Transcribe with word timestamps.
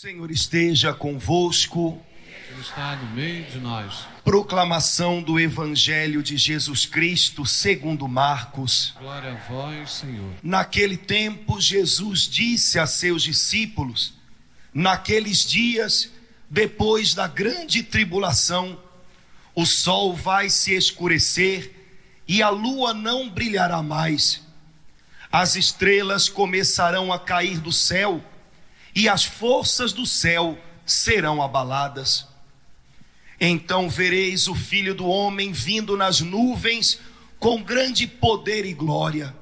Senhor 0.00 0.30
esteja 0.30 0.94
convosco. 0.94 2.00
Ele 2.50 2.60
está 2.60 2.96
no 2.96 3.14
meio 3.16 3.44
de 3.46 3.58
nós. 3.58 4.06
Proclamação 4.24 5.22
do 5.22 5.40
Evangelho 5.40 6.22
de 6.22 6.36
Jesus 6.36 6.86
Cristo, 6.86 7.44
segundo 7.44 8.06
Marcos. 8.06 8.94
Glória 8.98 9.32
a 9.32 9.34
vós, 9.50 9.90
Senhor. 9.90 10.32
Naquele 10.42 10.96
tempo, 10.96 11.60
Jesus 11.60 12.28
disse 12.28 12.78
a 12.78 12.86
seus 12.86 13.22
discípulos: 13.22 14.14
Naqueles 14.72 15.44
dias, 15.44 16.10
depois 16.48 17.12
da 17.12 17.26
grande 17.26 17.82
tribulação, 17.82 18.78
o 19.58 19.66
sol 19.66 20.14
vai 20.14 20.48
se 20.48 20.72
escurecer 20.72 21.72
e 22.28 22.40
a 22.44 22.48
lua 22.48 22.94
não 22.94 23.28
brilhará 23.28 23.82
mais. 23.82 24.40
As 25.32 25.56
estrelas 25.56 26.28
começarão 26.28 27.12
a 27.12 27.18
cair 27.18 27.58
do 27.58 27.72
céu 27.72 28.22
e 28.94 29.08
as 29.08 29.24
forças 29.24 29.92
do 29.92 30.06
céu 30.06 30.56
serão 30.86 31.42
abaladas. 31.42 32.28
Então 33.40 33.90
vereis 33.90 34.46
o 34.46 34.54
Filho 34.54 34.94
do 34.94 35.08
Homem 35.08 35.50
vindo 35.50 35.96
nas 35.96 36.20
nuvens 36.20 37.00
com 37.40 37.60
grande 37.60 38.06
poder 38.06 38.64
e 38.64 38.72
glória. 38.72 39.34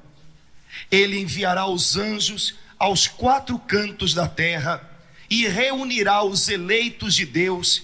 Ele 0.89 1.19
enviará 1.19 1.67
os 1.67 1.95
anjos 1.95 2.55
aos 2.79 3.05
quatro 3.07 3.59
cantos 3.59 4.15
da 4.15 4.27
terra 4.27 4.81
e 5.29 5.47
reunirá 5.47 6.23
os 6.23 6.49
eleitos 6.49 7.13
de 7.13 7.23
Deus 7.23 7.83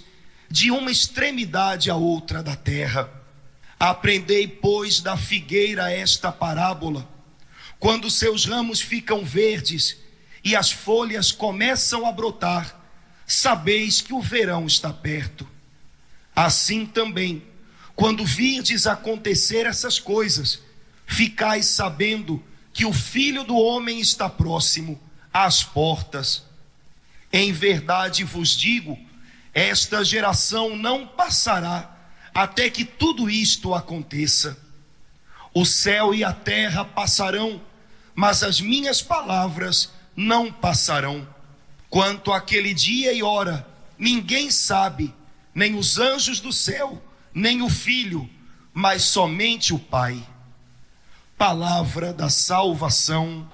de 0.53 0.69
uma 0.69 0.91
extremidade 0.91 1.89
à 1.89 1.95
outra 1.95 2.43
da 2.43 2.55
terra. 2.55 3.09
Aprendei, 3.79 4.47
pois, 4.47 4.99
da 4.99 5.17
figueira 5.17 5.91
esta 5.91 6.31
parábola. 6.31 7.09
Quando 7.79 8.11
seus 8.11 8.45
ramos 8.45 8.79
ficam 8.79 9.25
verdes 9.25 9.97
e 10.43 10.55
as 10.55 10.71
folhas 10.71 11.31
começam 11.31 12.05
a 12.05 12.11
brotar, 12.11 12.79
sabeis 13.25 13.99
que 13.99 14.13
o 14.13 14.21
verão 14.21 14.67
está 14.67 14.93
perto. 14.93 15.47
Assim 16.35 16.85
também, 16.85 17.41
quando 17.95 18.23
virdes 18.23 18.85
acontecer 18.85 19.65
essas 19.65 19.97
coisas, 19.97 20.61
ficais 21.07 21.65
sabendo 21.65 22.43
que 22.71 22.85
o 22.85 22.93
filho 22.93 23.43
do 23.43 23.55
homem 23.55 23.99
está 23.99 24.29
próximo 24.29 25.01
às 25.33 25.63
portas. 25.63 26.43
Em 27.31 27.51
verdade 27.51 28.23
vos 28.23 28.55
digo: 28.55 28.99
esta 29.53 30.03
geração 30.03 30.75
não 30.75 31.05
passará 31.05 31.93
até 32.33 32.69
que 32.69 32.83
tudo 32.83 33.29
isto 33.29 33.75
aconteça. 33.75 34.57
O 35.53 35.65
céu 35.65 36.15
e 36.15 36.23
a 36.23 36.33
terra 36.33 36.83
passarão, 36.83 37.61
mas 38.15 38.41
as 38.41 38.59
minhas 38.59 39.01
palavras 39.01 39.91
não 40.15 40.51
passarão. 40.51 41.27
Quanto 41.89 42.33
àquele 42.33 42.73
dia 42.73 43.13
e 43.13 43.21
hora, 43.21 43.67
ninguém 43.97 44.49
sabe, 44.49 45.13
nem 45.53 45.75
os 45.75 45.99
anjos 45.99 46.39
do 46.39 46.51
céu, 46.51 46.99
nem 47.31 47.61
o 47.61 47.69
filho, 47.69 48.27
mas 48.73 49.03
somente 49.03 49.73
o 49.73 49.77
Pai. 49.77 50.21
Palavra 51.37 52.11
da 52.11 52.29
salvação. 52.29 53.47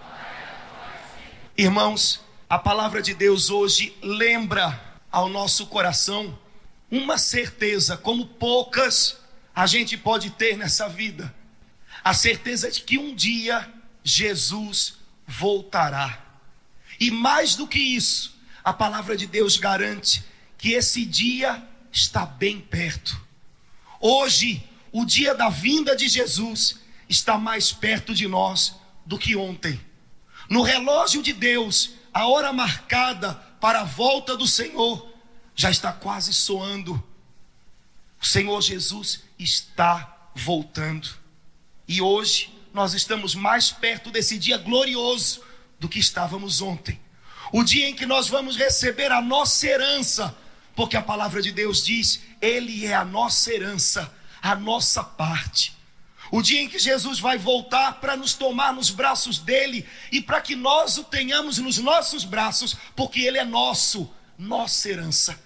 Irmãos, 1.58 2.22
a 2.50 2.58
palavra 2.58 3.02
de 3.02 3.14
Deus 3.14 3.50
hoje 3.50 3.94
lembra 4.02 4.89
ao 5.12 5.30
nosso 5.30 5.68
coração 5.68 6.38
uma 6.92 7.18
certeza, 7.18 7.98
como 7.98 8.26
poucas 8.26 9.18
a 9.56 9.68
gente 9.68 9.98
pode 9.98 10.32
ter 10.32 10.58
nessa 10.58 10.88
vida: 10.88 11.34
a 12.04 12.14
certeza 12.14 12.72
de 12.72 12.82
que 12.82 12.98
um 12.98 13.14
dia 13.14 13.72
Jesus 14.04 14.96
voltará. 15.28 16.26
E 17.00 17.12
mais 17.12 17.56
do 17.56 17.68
que 17.68 17.80
isso, 17.80 18.38
a 18.64 18.74
palavra 18.74 19.16
de 19.16 19.26
Deus 19.26 19.58
garante 19.58 20.24
que 20.58 20.74
esse 20.74 21.06
dia 21.06 21.64
está 21.92 22.26
bem 22.26 22.60
perto. 22.60 23.20
Hoje, 24.02 24.64
o 24.92 25.06
dia 25.06 25.34
da 25.36 25.50
vinda 25.50 25.96
de 25.96 26.08
Jesus 26.08 26.80
está 27.08 27.38
mais 27.38 27.72
perto 27.72 28.14
de 28.14 28.28
nós 28.28 28.76
do 29.06 29.18
que 29.18 29.36
ontem. 29.36 29.80
No 30.50 30.62
relógio 30.62 31.22
de 31.22 31.32
Deus, 31.32 31.92
a 32.14 32.28
hora 32.28 32.52
marcada 32.52 33.42
para 33.60 33.82
a 33.82 33.84
volta 33.84 34.36
do 34.36 34.48
Senhor 34.48 35.08
já 35.56 35.70
está 35.70 35.92
quase 35.92 36.34
soando. 36.34 37.04
O 38.22 38.26
Senhor 38.26 38.62
Jesus 38.62 39.24
está 39.38 40.30
voltando. 40.36 41.10
E 41.88 42.02
hoje 42.02 42.54
nós 42.74 42.94
estamos 42.94 43.36
mais 43.36 43.72
perto 43.72 44.12
desse 44.12 44.38
dia 44.38 44.58
glorioso 44.58 45.44
do 45.80 45.90
que 45.90 46.00
estávamos 46.00 46.62
ontem. 46.62 47.00
O 47.52 47.64
dia 47.64 47.90
em 47.90 47.96
que 47.96 48.06
nós 48.06 48.28
vamos 48.28 48.58
receber 48.58 49.12
a 49.12 49.22
nossa 49.22 49.66
herança, 49.66 50.38
porque 50.76 50.96
a 50.96 51.02
palavra 51.02 51.42
de 51.42 51.52
Deus 51.52 51.84
diz: 51.84 52.22
Ele 52.42 52.86
é 52.86 52.94
a 52.94 53.04
nossa 53.04 53.52
herança, 53.52 54.14
a 54.42 54.56
nossa 54.56 55.04
parte. 55.04 55.76
O 56.32 56.42
dia 56.42 56.62
em 56.62 56.70
que 56.70 56.78
Jesus 56.78 57.20
vai 57.20 57.38
voltar 57.38 58.00
para 58.00 58.16
nos 58.16 58.34
tomar 58.34 58.74
nos 58.74 58.90
braços 58.90 59.40
dele 59.40 59.86
e 60.12 60.22
para 60.22 60.42
que 60.42 60.56
nós 60.56 60.98
o 60.98 61.04
tenhamos 61.04 61.58
nos 61.58 61.78
nossos 61.78 62.24
braços, 62.24 62.76
porque 62.96 63.22
ele 63.22 63.38
é 63.38 63.46
nosso, 63.46 64.10
nossa 64.38 64.90
herança. 64.90 65.40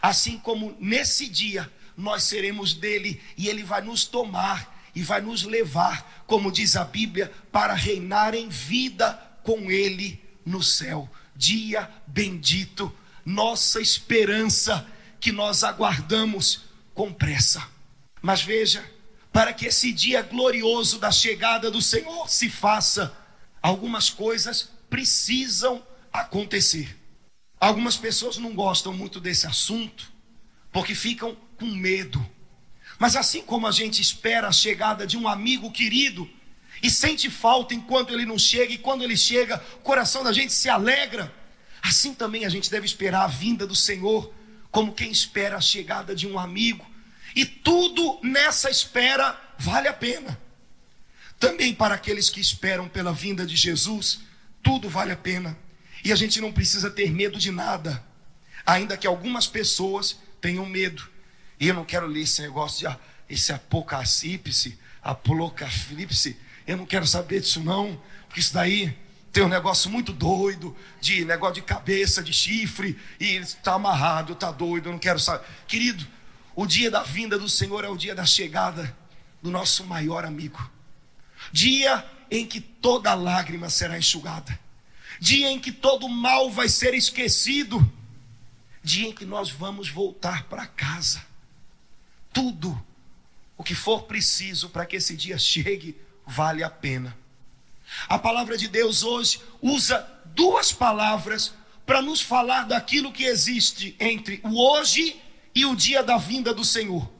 Assim 0.00 0.38
como 0.38 0.76
nesse 0.78 1.28
dia 1.28 1.70
nós 1.96 2.24
seremos 2.24 2.72
dele 2.72 3.20
e 3.36 3.48
ele 3.48 3.62
vai 3.62 3.82
nos 3.82 4.04
tomar 4.04 4.72
e 4.94 5.02
vai 5.02 5.20
nos 5.20 5.42
levar, 5.42 6.22
como 6.26 6.52
diz 6.52 6.76
a 6.76 6.84
Bíblia, 6.84 7.32
para 7.50 7.74
reinar 7.74 8.34
em 8.34 8.48
vida 8.48 9.12
com 9.42 9.70
Ele 9.70 10.22
no 10.44 10.62
céu. 10.62 11.08
Dia 11.34 11.90
bendito, 12.06 12.94
nossa 13.24 13.80
esperança 13.80 14.86
que 15.18 15.32
nós 15.32 15.64
aguardamos 15.64 16.64
com 16.94 17.12
pressa. 17.12 17.66
Mas 18.20 18.42
veja, 18.42 18.84
para 19.32 19.52
que 19.52 19.66
esse 19.66 19.92
dia 19.92 20.22
glorioso 20.22 20.98
da 20.98 21.10
chegada 21.10 21.70
do 21.70 21.80
Senhor 21.80 22.28
se 22.28 22.50
faça, 22.50 23.16
algumas 23.62 24.10
coisas 24.10 24.68
precisam 24.90 25.82
acontecer. 26.12 26.98
Algumas 27.58 27.96
pessoas 27.96 28.36
não 28.36 28.54
gostam 28.54 28.92
muito 28.92 29.18
desse 29.18 29.46
assunto, 29.46 30.12
porque 30.70 30.94
ficam 30.94 31.36
com 31.56 31.66
medo. 31.66 32.24
Mas 32.98 33.16
assim 33.16 33.40
como 33.40 33.66
a 33.66 33.72
gente 33.72 34.02
espera 34.02 34.48
a 34.48 34.52
chegada 34.52 35.06
de 35.06 35.16
um 35.16 35.26
amigo 35.26 35.72
querido, 35.72 36.28
e 36.82 36.90
sente 36.90 37.30
falta 37.30 37.72
enquanto 37.72 38.12
ele 38.12 38.26
não 38.26 38.38
chega, 38.38 38.72
e 38.72 38.78
quando 38.78 39.02
ele 39.02 39.16
chega, 39.16 39.64
o 39.76 39.78
coração 39.78 40.22
da 40.22 40.32
gente 40.32 40.52
se 40.52 40.68
alegra. 40.68 41.32
Assim 41.80 42.12
também 42.12 42.44
a 42.44 42.48
gente 42.48 42.70
deve 42.70 42.84
esperar 42.84 43.24
a 43.24 43.28
vinda 43.28 43.66
do 43.66 43.76
Senhor, 43.76 44.32
como 44.70 44.92
quem 44.92 45.10
espera 45.10 45.56
a 45.56 45.60
chegada 45.60 46.14
de 46.14 46.26
um 46.26 46.38
amigo, 46.38 46.84
e 47.34 47.44
tudo 47.44 48.20
nessa 48.22 48.70
espera 48.70 49.38
vale 49.58 49.88
a 49.88 49.92
pena. 49.92 50.38
Também 51.38 51.74
para 51.74 51.94
aqueles 51.94 52.30
que 52.30 52.40
esperam 52.40 52.88
pela 52.88 53.12
vinda 53.12 53.44
de 53.44 53.56
Jesus, 53.56 54.20
tudo 54.62 54.88
vale 54.88 55.12
a 55.12 55.16
pena, 55.16 55.58
e 56.04 56.12
a 56.12 56.16
gente 56.16 56.40
não 56.40 56.52
precisa 56.52 56.90
ter 56.90 57.10
medo 57.10 57.38
de 57.38 57.50
nada, 57.50 58.04
ainda 58.64 58.96
que 58.96 59.06
algumas 59.06 59.46
pessoas 59.46 60.18
tenham 60.40 60.66
medo. 60.66 61.08
E 61.58 61.68
eu 61.68 61.74
não 61.74 61.84
quero 61.84 62.06
ler 62.06 62.22
esse 62.22 62.42
negócio 62.42 62.80
de 62.80 62.86
ah, 62.86 62.98
esse 63.28 63.52
apocalipse, 63.52 64.78
apocalipse 65.02 66.36
eu 66.66 66.76
não 66.76 66.86
quero 66.86 67.06
saber 67.06 67.40
disso 67.40 67.60
não, 67.60 68.00
porque 68.26 68.40
isso 68.40 68.54
daí 68.54 68.96
tem 69.32 69.42
um 69.42 69.48
negócio 69.48 69.90
muito 69.90 70.12
doido, 70.12 70.76
de 71.00 71.24
negócio 71.24 71.56
de 71.56 71.62
cabeça, 71.62 72.22
de 72.22 72.32
chifre, 72.32 72.98
e 73.18 73.36
está 73.36 73.74
amarrado, 73.74 74.34
está 74.34 74.50
doido, 74.52 74.88
eu 74.88 74.92
não 74.92 74.98
quero 74.98 75.18
saber. 75.18 75.44
Querido, 75.66 76.06
o 76.54 76.66
dia 76.66 76.90
da 76.90 77.02
vinda 77.02 77.38
do 77.38 77.48
Senhor 77.48 77.84
é 77.84 77.88
o 77.88 77.96
dia 77.96 78.14
da 78.14 78.24
chegada 78.24 78.96
do 79.42 79.50
nosso 79.50 79.84
maior 79.84 80.24
amigo. 80.24 80.70
Dia 81.50 82.04
em 82.30 82.46
que 82.46 82.60
toda 82.60 83.14
lágrima 83.14 83.68
será 83.68 83.98
enxugada. 83.98 84.58
Dia 85.20 85.50
em 85.50 85.58
que 85.58 85.72
todo 85.72 86.08
mal 86.08 86.50
vai 86.50 86.68
ser 86.68 86.94
esquecido. 86.94 87.80
Dia 88.82 89.08
em 89.08 89.12
que 89.12 89.24
nós 89.24 89.50
vamos 89.50 89.88
voltar 89.88 90.44
para 90.44 90.66
casa. 90.66 91.24
Tudo 92.32 92.80
o 93.56 93.64
que 93.64 93.74
for 93.74 94.04
preciso 94.04 94.68
para 94.68 94.86
que 94.86 94.96
esse 94.96 95.16
dia 95.16 95.38
chegue 95.38 95.96
vale 96.26 96.62
a 96.62 96.70
pena. 96.70 97.16
A 98.08 98.18
palavra 98.18 98.56
de 98.56 98.68
Deus 98.68 99.02
hoje 99.02 99.40
usa 99.60 99.98
duas 100.26 100.72
palavras 100.72 101.52
para 101.84 102.00
nos 102.00 102.20
falar 102.20 102.64
daquilo 102.64 103.12
que 103.12 103.24
existe 103.24 103.94
entre 104.00 104.40
o 104.42 104.58
hoje 104.58 105.00
e 105.00 105.31
o 105.64 105.76
dia 105.76 106.02
da 106.02 106.16
vinda 106.16 106.54
do 106.54 106.64
Senhor. 106.64 107.10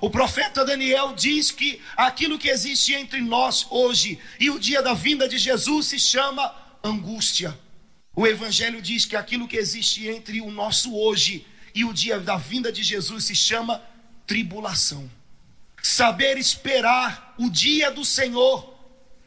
O 0.00 0.10
profeta 0.10 0.64
Daniel 0.64 1.14
diz 1.14 1.50
que 1.50 1.80
aquilo 1.96 2.38
que 2.38 2.48
existe 2.48 2.92
entre 2.92 3.20
nós 3.20 3.66
hoje 3.70 4.18
e 4.40 4.50
o 4.50 4.58
dia 4.58 4.82
da 4.82 4.94
vinda 4.94 5.28
de 5.28 5.38
Jesus 5.38 5.86
se 5.86 5.98
chama 5.98 6.54
angústia. 6.82 7.58
O 8.14 8.26
Evangelho 8.26 8.82
diz 8.82 9.04
que 9.04 9.16
aquilo 9.16 9.48
que 9.48 9.56
existe 9.56 10.06
entre 10.08 10.40
o 10.40 10.50
nosso 10.50 10.94
hoje 10.94 11.46
e 11.74 11.84
o 11.84 11.92
dia 11.92 12.18
da 12.20 12.36
vinda 12.36 12.70
de 12.70 12.82
Jesus 12.82 13.24
se 13.24 13.34
chama 13.34 13.82
tribulação. 14.26 15.10
Saber 15.82 16.36
esperar 16.36 17.34
o 17.38 17.48
dia 17.48 17.90
do 17.90 18.04
Senhor 18.04 18.72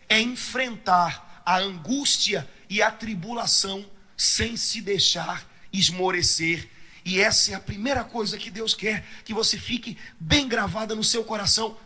é 0.07 0.19
enfrentar 0.21 1.41
a 1.45 1.57
angústia 1.57 2.47
e 2.69 2.81
a 2.81 2.91
tribulação 2.91 3.85
sem 4.17 4.55
se 4.55 4.81
deixar 4.81 5.49
esmorecer. 5.71 6.69
E 7.05 7.21
essa 7.21 7.51
é 7.51 7.53
a 7.53 7.59
primeira 7.59 8.03
coisa 8.03 8.35
que 8.35 8.49
Deus 8.49 8.73
quer 8.73 9.05
que 9.23 9.33
você 9.33 9.59
fique 9.59 9.95
bem 10.19 10.47
gravada 10.47 10.95
no 10.95 11.03
seu 11.03 11.23
coração. 11.23 11.77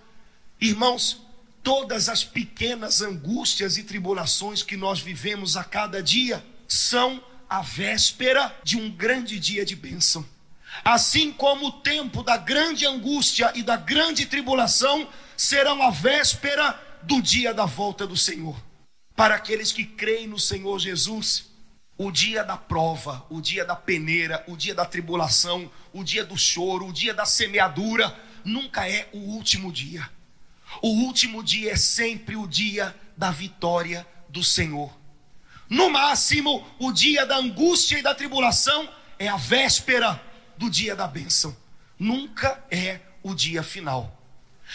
Irmãos, 0.61 1.21
todas 1.61 2.07
as 2.07 2.23
pequenas 2.23 3.01
angústias 3.01 3.77
e 3.77 3.83
tribulações 3.83 4.63
que 4.63 4.77
nós 4.77 5.01
vivemos 5.01 5.57
a 5.57 5.63
cada 5.63 6.01
dia 6.01 6.43
são 6.69 7.21
a 7.49 7.61
véspera 7.61 8.57
de 8.63 8.77
um 8.77 8.89
grande 8.89 9.37
dia 9.37 9.65
de 9.65 9.75
bênção. 9.75 10.25
Assim 10.85 11.33
como 11.33 11.67
o 11.67 11.71
tempo 11.71 12.23
da 12.23 12.37
grande 12.37 12.85
angústia 12.85 13.51
e 13.55 13.61
da 13.61 13.75
grande 13.75 14.25
tribulação 14.25 15.09
serão 15.35 15.81
a 15.81 15.89
véspera 15.89 16.79
do 17.03 17.21
dia 17.21 17.53
da 17.53 17.65
volta 17.65 18.07
do 18.07 18.15
Senhor. 18.15 18.55
Para 19.15 19.35
aqueles 19.35 19.73
que 19.73 19.83
creem 19.83 20.27
no 20.27 20.39
Senhor 20.39 20.79
Jesus, 20.79 21.48
o 21.99 22.11
dia 22.11 22.45
da 22.45 22.55
prova, 22.55 23.25
o 23.29 23.41
dia 23.41 23.65
da 23.65 23.75
peneira, 23.75 24.41
o 24.47 24.55
dia 24.55 24.73
da 24.73 24.85
tribulação, 24.85 25.69
o 25.91 26.01
dia 26.01 26.23
do 26.23 26.37
choro, 26.37 26.87
o 26.87 26.93
dia 26.93 27.13
da 27.13 27.25
semeadura, 27.25 28.17
nunca 28.45 28.89
é 28.89 29.09
o 29.11 29.17
último 29.17 29.69
dia. 29.69 30.09
O 30.81 30.87
último 30.87 31.43
dia 31.43 31.73
é 31.73 31.75
sempre 31.75 32.37
o 32.37 32.47
dia 32.47 32.95
da 33.17 33.31
vitória 33.31 34.07
do 34.29 34.41
Senhor. 34.41 34.97
No 35.69 35.89
máximo, 35.89 36.65
o 36.79 36.93
dia 36.93 37.25
da 37.25 37.35
angústia 37.35 37.99
e 37.99 38.01
da 38.01 38.15
tribulação 38.15 38.87
é 39.19 39.27
a 39.27 39.35
véspera 39.35 40.23
do 40.57 40.69
dia 40.69 40.95
da 40.95 41.05
bênção. 41.05 41.55
Nunca 41.99 42.63
é 42.71 43.01
o 43.21 43.35
dia 43.35 43.61
final. 43.61 44.17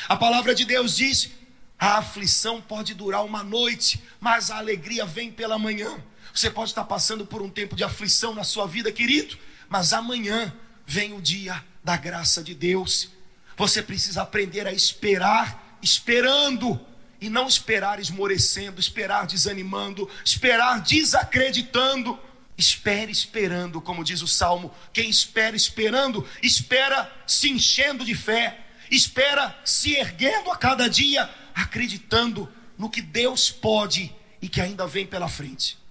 A 0.06 0.14
palavra 0.14 0.54
de 0.54 0.66
Deus 0.66 0.94
diz: 0.94 1.30
a 1.78 1.96
aflição 1.96 2.60
pode 2.60 2.92
durar 2.92 3.24
uma 3.24 3.42
noite, 3.42 4.02
mas 4.20 4.50
a 4.50 4.58
alegria 4.58 5.06
vem 5.06 5.32
pela 5.32 5.58
manhã. 5.58 6.04
Você 6.34 6.50
pode 6.50 6.72
estar 6.72 6.82
passando 6.82 7.24
por 7.24 7.40
um 7.40 7.48
tempo 7.48 7.76
de 7.76 7.84
aflição 7.84 8.34
na 8.34 8.42
sua 8.42 8.66
vida, 8.66 8.90
querido, 8.90 9.38
mas 9.68 9.92
amanhã 9.92 10.52
vem 10.84 11.12
o 11.12 11.22
dia 11.22 11.64
da 11.82 11.96
graça 11.96 12.42
de 12.42 12.54
Deus. 12.54 13.08
Você 13.56 13.80
precisa 13.80 14.22
aprender 14.22 14.66
a 14.66 14.72
esperar, 14.72 15.78
esperando, 15.80 16.80
e 17.20 17.30
não 17.30 17.46
esperar 17.46 18.00
esmorecendo, 18.00 18.80
esperar 18.80 19.26
desanimando, 19.26 20.10
esperar 20.24 20.80
desacreditando. 20.80 22.18
Espere 22.58 23.10
esperando, 23.10 23.80
como 23.80 24.04
diz 24.04 24.20
o 24.20 24.28
salmo. 24.28 24.74
Quem 24.92 25.08
espera 25.08 25.56
esperando, 25.56 26.26
espera 26.42 27.10
se 27.26 27.48
enchendo 27.48 28.04
de 28.04 28.14
fé, 28.14 28.60
espera 28.90 29.56
se 29.64 29.94
erguendo 29.94 30.50
a 30.50 30.56
cada 30.56 30.88
dia, 30.88 31.28
acreditando 31.54 32.48
no 32.76 32.90
que 32.90 33.00
Deus 33.00 33.50
pode 33.50 34.14
e 34.42 34.48
que 34.48 34.60
ainda 34.60 34.86
vem 34.86 35.06
pela 35.06 35.28
frente. 35.28 35.83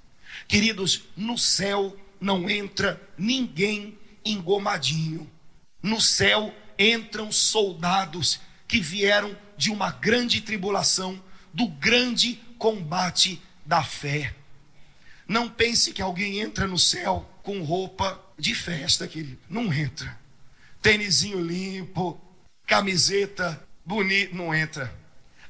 Queridos, 0.47 1.03
no 1.15 1.37
céu 1.37 1.95
não 2.19 2.49
entra 2.49 3.01
ninguém 3.17 3.97
engomadinho. 4.23 5.29
No 5.81 5.99
céu 5.99 6.53
entram 6.77 7.31
soldados 7.31 8.39
que 8.67 8.79
vieram 8.79 9.35
de 9.57 9.69
uma 9.69 9.91
grande 9.91 10.41
tribulação, 10.41 11.21
do 11.53 11.67
grande 11.67 12.39
combate 12.57 13.41
da 13.65 13.83
fé. 13.83 14.33
Não 15.27 15.49
pense 15.49 15.93
que 15.93 16.01
alguém 16.01 16.39
entra 16.39 16.67
no 16.67 16.79
céu 16.79 17.29
com 17.43 17.61
roupa 17.61 18.19
de 18.37 18.55
festa, 18.55 19.07
querido. 19.07 19.39
Não 19.49 19.71
entra. 19.71 20.17
Tênisinho 20.81 21.39
limpo, 21.39 22.19
camiseta 22.65 23.61
bonita, 23.85 24.35
não 24.35 24.53
entra. 24.53 24.93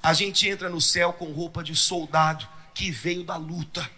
A 0.02 0.14
gente 0.14 0.48
entra 0.48 0.70
no 0.70 0.82
céu 0.82 1.14
com 1.14 1.32
roupa 1.32 1.64
de 1.64 1.76
soldado 1.76 2.48
que 2.74 2.92
veio 2.92 3.24
da 3.24 3.38
luta, 3.38 3.90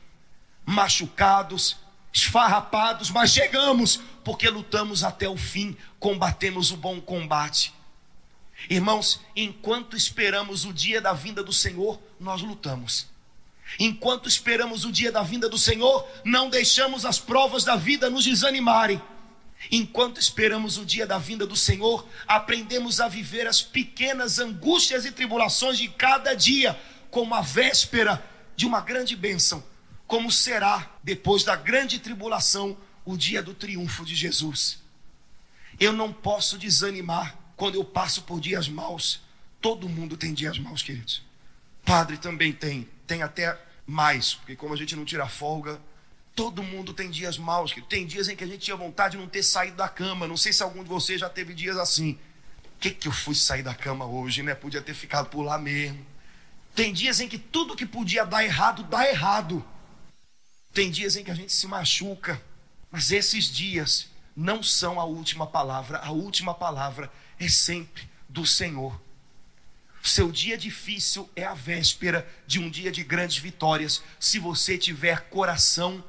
machucados, 0.66 1.78
esfarrapados, 2.12 3.10
mas 3.10 3.32
chegamos 3.32 4.00
porque 4.24 4.50
lutamos 4.50 5.04
até 5.04 5.30
o 5.30 5.38
fim, 5.38 5.78
combatemos 6.00 6.72
o 6.72 6.78
bom 6.78 7.00
combate. 7.00 7.74
Irmãos, 8.70 9.22
enquanto 9.36 9.96
esperamos 9.96 10.66
o 10.66 10.74
dia 10.74 11.00
da 11.00 11.14
vinda 11.14 11.44
do 11.44 11.54
Senhor, 11.54 12.00
nós 12.20 12.42
lutamos. 12.42 13.08
Enquanto 13.80 14.30
esperamos 14.30 14.86
o 14.86 14.92
dia 14.92 15.12
da 15.12 15.22
vinda 15.22 15.50
do 15.50 15.58
Senhor, 15.58 16.08
não 16.24 16.50
deixamos 16.50 17.06
as 17.06 17.20
provas 17.20 17.64
da 17.64 17.76
vida 17.76 18.10
nos 18.10 18.24
desanimarem. 18.24 19.02
Enquanto 19.72 20.20
esperamos 20.20 20.78
o 20.78 20.86
dia 20.86 21.06
da 21.06 21.18
vinda 21.18 21.46
do 21.46 21.56
Senhor, 21.56 22.08
aprendemos 22.28 23.00
a 23.00 23.08
viver 23.08 23.48
as 23.48 23.62
pequenas 23.62 24.40
angústias 24.40 25.06
e 25.06 25.12
tribulações 25.12 25.78
de 25.78 25.88
cada 25.90 26.34
dia, 26.34 26.80
como 27.10 27.34
a 27.34 27.42
véspera 27.42 28.24
de 28.56 28.66
uma 28.66 28.82
grande 28.82 29.16
bênção, 29.16 29.64
como 30.08 30.32
será 30.32 30.92
depois 31.04 31.44
da 31.44 31.56
grande 31.56 32.00
tribulação 32.00 32.78
o 33.04 33.16
dia 33.18 33.42
do 33.42 33.54
triunfo 33.54 34.06
de 34.06 34.16
Jesus. 34.16 34.80
Eu 35.80 35.92
não 35.92 36.12
posso 36.14 36.58
desanimar 36.58 37.38
quando 37.56 37.76
eu 37.76 37.84
passo 37.84 38.24
por 38.24 38.40
dias 38.40 38.68
maus. 38.68 39.22
Todo 39.62 39.90
mundo 39.90 40.16
tem 40.16 40.34
dias 40.34 40.58
maus, 40.58 40.82
queridos. 40.82 41.24
Padre 41.84 42.18
também 42.18 42.52
tem 42.52 42.88
tem 43.06 43.22
até 43.22 43.60
mais, 43.86 44.34
porque 44.34 44.56
como 44.56 44.74
a 44.74 44.78
gente 44.78 44.96
não 44.96 45.06
tira 45.06 45.28
folga, 45.28 45.80
todo 46.36 46.64
mundo 46.64 46.94
tem 46.94 47.10
dias 47.10 47.38
maus. 47.38 47.74
Tem 47.88 48.06
dias 48.06 48.28
em 48.28 48.36
que 48.36 48.44
a 48.44 48.48
gente 48.48 48.60
tinha 48.60 48.76
vontade 48.76 49.16
de 49.16 49.22
não 49.22 49.30
ter 49.30 49.44
saído 49.44 49.78
da 49.78 49.88
cama. 49.88 50.28
Não 50.28 50.38
sei 50.38 50.52
se 50.52 50.64
algum 50.64 50.84
de 50.84 50.90
vocês 50.90 51.22
já 51.22 51.30
teve 51.30 51.54
dias 51.54 51.78
assim. 51.78 52.18
Que, 52.80 52.92
que 52.92 53.08
eu 53.08 53.12
fui 53.12 53.36
sair 53.36 53.64
da 53.64 53.74
cama 53.74 54.06
hoje, 54.06 54.44
né? 54.44 54.54
Podia 54.54 54.82
ter 54.82 54.94
ficado 54.94 55.30
por 55.30 55.44
lá 55.44 55.58
mesmo. 55.58 56.06
Tem 56.74 56.92
dias 56.92 57.22
em 57.22 57.28
que 57.28 57.38
tudo 57.38 57.76
que 57.76 57.86
podia 57.86 58.26
dar 58.26 58.44
errado, 58.44 58.84
dá 58.84 59.08
errado. 59.08 59.66
Tem 60.76 60.92
dias 60.92 61.16
em 61.16 61.24
que 61.24 61.32
a 61.32 61.36
gente 61.36 61.54
se 61.54 61.66
machuca. 61.68 62.40
Mas 62.92 63.10
esses 63.10 63.46
dias 63.46 64.10
não 64.36 64.62
são 64.62 65.00
a 65.00 65.06
última 65.06 65.48
palavra. 65.48 66.00
A 66.00 66.12
última 66.12 66.54
palavra 66.54 67.10
é 67.40 67.48
sempre 67.48 68.10
do 68.28 68.46
Senhor. 68.46 69.02
Seu 70.04 70.30
dia 70.30 70.58
difícil 70.58 71.30
é 71.34 71.46
a 71.46 71.54
véspera 71.54 72.28
de 72.46 72.60
um 72.60 72.70
dia 72.70 72.92
de 72.92 73.06
grandes 73.06 73.38
vitórias, 73.38 74.04
se 74.20 74.38
você 74.38 74.78
tiver 74.78 75.30
coração 75.30 76.04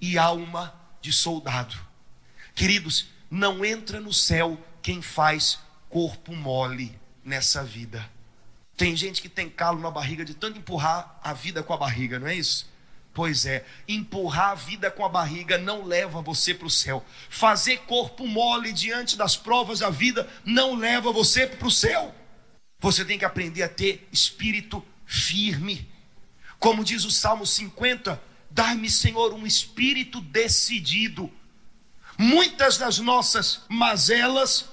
e 0.00 0.18
alma 0.18 0.74
de 1.00 1.12
soldado. 1.12 1.76
Queridos, 2.56 3.06
não 3.30 3.64
entra 3.64 4.00
no 4.00 4.12
céu 4.12 4.60
quem 4.82 5.00
faz 5.00 5.60
corpo 5.88 6.34
mole 6.34 6.98
nessa 7.24 7.62
vida. 7.62 8.04
Tem 8.76 8.96
gente 8.96 9.22
que 9.22 9.28
tem 9.28 9.48
calo 9.48 9.80
na 9.80 9.92
barriga 9.92 10.24
de 10.24 10.34
tanto 10.34 10.58
empurrar 10.58 11.20
a 11.22 11.32
vida 11.32 11.62
com 11.62 11.72
a 11.72 11.76
barriga, 11.76 12.18
não 12.18 12.26
é 12.26 12.34
isso? 12.34 12.66
Pois 13.18 13.46
é, 13.46 13.66
empurrar 13.88 14.50
a 14.50 14.54
vida 14.54 14.92
com 14.92 15.04
a 15.04 15.08
barriga 15.08 15.58
não 15.58 15.84
leva 15.84 16.22
você 16.22 16.54
para 16.54 16.68
o 16.68 16.70
céu. 16.70 17.04
Fazer 17.28 17.78
corpo 17.78 18.28
mole 18.28 18.72
diante 18.72 19.16
das 19.16 19.36
provas 19.36 19.80
da 19.80 19.90
vida 19.90 20.30
não 20.44 20.76
leva 20.76 21.10
você 21.10 21.44
para 21.44 21.66
o 21.66 21.70
céu. 21.70 22.14
Você 22.78 23.04
tem 23.04 23.18
que 23.18 23.24
aprender 23.24 23.64
a 23.64 23.68
ter 23.68 24.06
espírito 24.12 24.86
firme. 25.04 25.90
Como 26.60 26.84
diz 26.84 27.04
o 27.04 27.10
Salmo 27.10 27.44
50, 27.44 28.22
dá-me, 28.48 28.88
Senhor, 28.88 29.34
um 29.34 29.44
espírito 29.44 30.20
decidido. 30.20 31.28
Muitas 32.16 32.78
das 32.78 33.00
nossas 33.00 33.62
mazelas, 33.68 34.66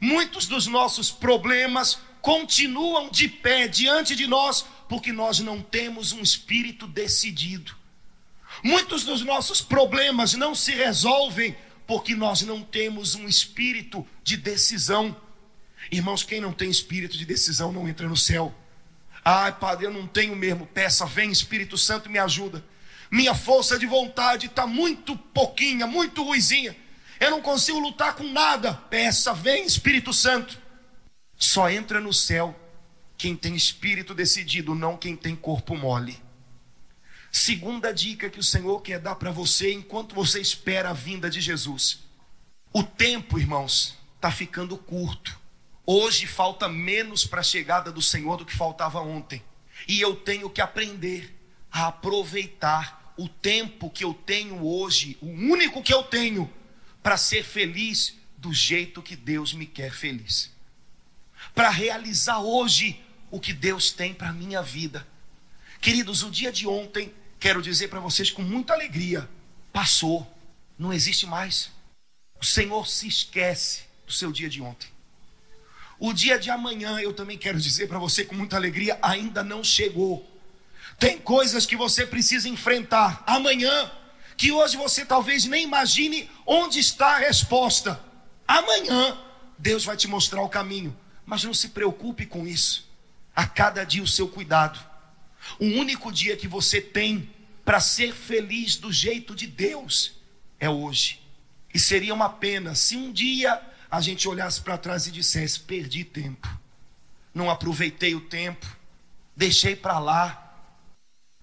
muitos 0.00 0.48
dos 0.48 0.66
nossos 0.66 1.12
problemas 1.12 2.00
continuam 2.20 3.08
de 3.10 3.28
pé 3.28 3.68
diante 3.68 4.16
de 4.16 4.26
nós, 4.26 4.66
porque 4.88 5.12
nós 5.12 5.40
não 5.40 5.60
temos 5.60 6.12
um 6.12 6.22
espírito 6.22 6.86
decidido. 6.86 7.74
Muitos 8.62 9.04
dos 9.04 9.22
nossos 9.22 9.60
problemas 9.60 10.34
não 10.34 10.54
se 10.54 10.72
resolvem 10.72 11.56
porque 11.86 12.14
nós 12.14 12.42
não 12.42 12.62
temos 12.62 13.14
um 13.14 13.28
espírito 13.28 14.06
de 14.22 14.36
decisão. 14.36 15.16
Irmãos, 15.90 16.22
quem 16.22 16.40
não 16.40 16.52
tem 16.52 16.70
espírito 16.70 17.16
de 17.16 17.24
decisão 17.24 17.72
não 17.72 17.88
entra 17.88 18.08
no 18.08 18.16
céu. 18.16 18.54
Ai, 19.24 19.52
Padre, 19.52 19.86
eu 19.86 19.92
não 19.92 20.06
tenho 20.06 20.34
mesmo. 20.36 20.66
Peça, 20.66 21.04
vem 21.04 21.30
Espírito 21.30 21.76
Santo 21.76 22.08
me 22.08 22.18
ajuda. 22.18 22.64
Minha 23.10 23.34
força 23.34 23.78
de 23.78 23.86
vontade 23.86 24.46
está 24.46 24.66
muito 24.66 25.16
pouquinha, 25.16 25.86
muito 25.86 26.22
ruizinha. 26.22 26.76
Eu 27.18 27.30
não 27.30 27.40
consigo 27.40 27.78
lutar 27.78 28.14
com 28.14 28.24
nada. 28.24 28.74
Peça, 28.74 29.32
vem 29.32 29.64
Espírito 29.64 30.12
Santo. 30.12 30.58
Só 31.36 31.68
entra 31.68 32.00
no 32.00 32.12
céu 32.12 32.54
quem 33.16 33.34
tem 33.36 33.54
espírito 33.54 34.14
decidido, 34.14 34.74
não 34.74 34.96
quem 34.96 35.16
tem 35.16 35.34
corpo 35.34 35.76
mole. 35.76 36.22
Segunda 37.32 37.92
dica 37.92 38.30
que 38.30 38.40
o 38.40 38.44
Senhor 38.44 38.80
quer 38.80 38.98
dar 38.98 39.16
para 39.16 39.30
você 39.30 39.72
enquanto 39.72 40.14
você 40.14 40.40
espera 40.40 40.90
a 40.90 40.94
vinda 40.94 41.28
de 41.28 41.40
Jesus. 41.40 42.00
O 42.72 42.82
tempo, 42.82 43.38
irmãos, 43.38 43.96
está 44.16 44.30
ficando 44.30 44.76
curto. 44.76 45.38
Hoje 45.84 46.26
falta 46.26 46.68
menos 46.68 47.26
para 47.26 47.40
a 47.40 47.44
chegada 47.44 47.92
do 47.92 48.02
Senhor 48.02 48.36
do 48.36 48.44
que 48.44 48.56
faltava 48.56 49.00
ontem. 49.00 49.42
E 49.86 50.00
eu 50.00 50.16
tenho 50.16 50.50
que 50.50 50.60
aprender 50.60 51.36
a 51.70 51.88
aproveitar 51.88 53.14
o 53.16 53.28
tempo 53.28 53.90
que 53.90 54.04
eu 54.04 54.12
tenho 54.12 54.64
hoje, 54.64 55.16
o 55.20 55.26
único 55.26 55.82
que 55.82 55.92
eu 55.92 56.02
tenho, 56.02 56.50
para 57.02 57.16
ser 57.16 57.44
feliz 57.44 58.16
do 58.36 58.52
jeito 58.52 59.02
que 59.02 59.16
Deus 59.16 59.52
me 59.52 59.66
quer 59.66 59.92
feliz. 59.92 60.54
para 61.54 61.70
realizar 61.70 62.40
hoje 62.40 63.00
o 63.30 63.40
que 63.40 63.52
Deus 63.52 63.90
tem 63.90 64.14
para 64.14 64.28
a 64.28 64.32
minha 64.32 64.62
vida. 64.62 65.06
Queridos, 65.80 66.22
o 66.22 66.30
dia 66.30 66.50
de 66.52 66.66
ontem, 66.66 67.12
quero 67.38 67.62
dizer 67.62 67.88
para 67.88 68.00
vocês 68.00 68.30
com 68.30 68.42
muita 68.42 68.72
alegria, 68.72 69.28
passou, 69.72 70.26
não 70.78 70.92
existe 70.92 71.26
mais. 71.26 71.70
O 72.40 72.44
Senhor 72.44 72.86
se 72.86 73.06
esquece 73.06 73.84
do 74.06 74.12
seu 74.12 74.30
dia 74.30 74.48
de 74.48 74.60
ontem. 74.60 74.88
O 75.98 76.12
dia 76.12 76.38
de 76.38 76.50
amanhã, 76.50 77.00
eu 77.00 77.12
também 77.12 77.38
quero 77.38 77.58
dizer 77.58 77.88
para 77.88 77.98
você 77.98 78.24
com 78.24 78.34
muita 78.34 78.56
alegria, 78.56 78.98
ainda 79.00 79.42
não 79.42 79.64
chegou. 79.64 80.28
Tem 80.98 81.18
coisas 81.18 81.64
que 81.64 81.76
você 81.76 82.06
precisa 82.06 82.48
enfrentar 82.48 83.22
amanhã, 83.26 83.90
que 84.36 84.52
hoje 84.52 84.76
você 84.76 85.04
talvez 85.04 85.44
nem 85.46 85.64
imagine 85.64 86.30
onde 86.44 86.78
está 86.78 87.16
a 87.16 87.18
resposta. 87.18 88.00
Amanhã, 88.46 89.18
Deus 89.58 89.84
vai 89.84 89.96
te 89.96 90.06
mostrar 90.06 90.42
o 90.42 90.48
caminho, 90.48 90.96
mas 91.24 91.44
não 91.44 91.54
se 91.54 91.70
preocupe 91.70 92.26
com 92.26 92.46
isso. 92.46 92.85
A 93.36 93.46
cada 93.46 93.84
dia 93.84 94.02
o 94.02 94.08
seu 94.08 94.26
cuidado. 94.26 94.80
O 95.60 95.66
único 95.66 96.10
dia 96.10 96.36
que 96.36 96.48
você 96.48 96.80
tem 96.80 97.30
para 97.66 97.78
ser 97.80 98.14
feliz 98.14 98.76
do 98.76 98.90
jeito 98.90 99.34
de 99.34 99.46
Deus 99.46 100.14
é 100.58 100.70
hoje. 100.70 101.20
E 101.74 101.78
seria 101.78 102.14
uma 102.14 102.30
pena 102.30 102.74
se 102.74 102.96
um 102.96 103.12
dia 103.12 103.60
a 103.90 104.00
gente 104.00 104.26
olhasse 104.26 104.60
para 104.60 104.78
trás 104.78 105.06
e 105.06 105.10
dissesse: 105.10 105.60
perdi 105.60 106.04
tempo, 106.04 106.48
não 107.34 107.50
aproveitei 107.50 108.14
o 108.14 108.20
tempo, 108.22 108.66
deixei 109.36 109.76
para 109.76 109.98
lá. 109.98 110.42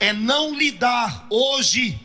É 0.00 0.12
não 0.12 0.54
lidar 0.54 1.26
hoje 1.30 2.00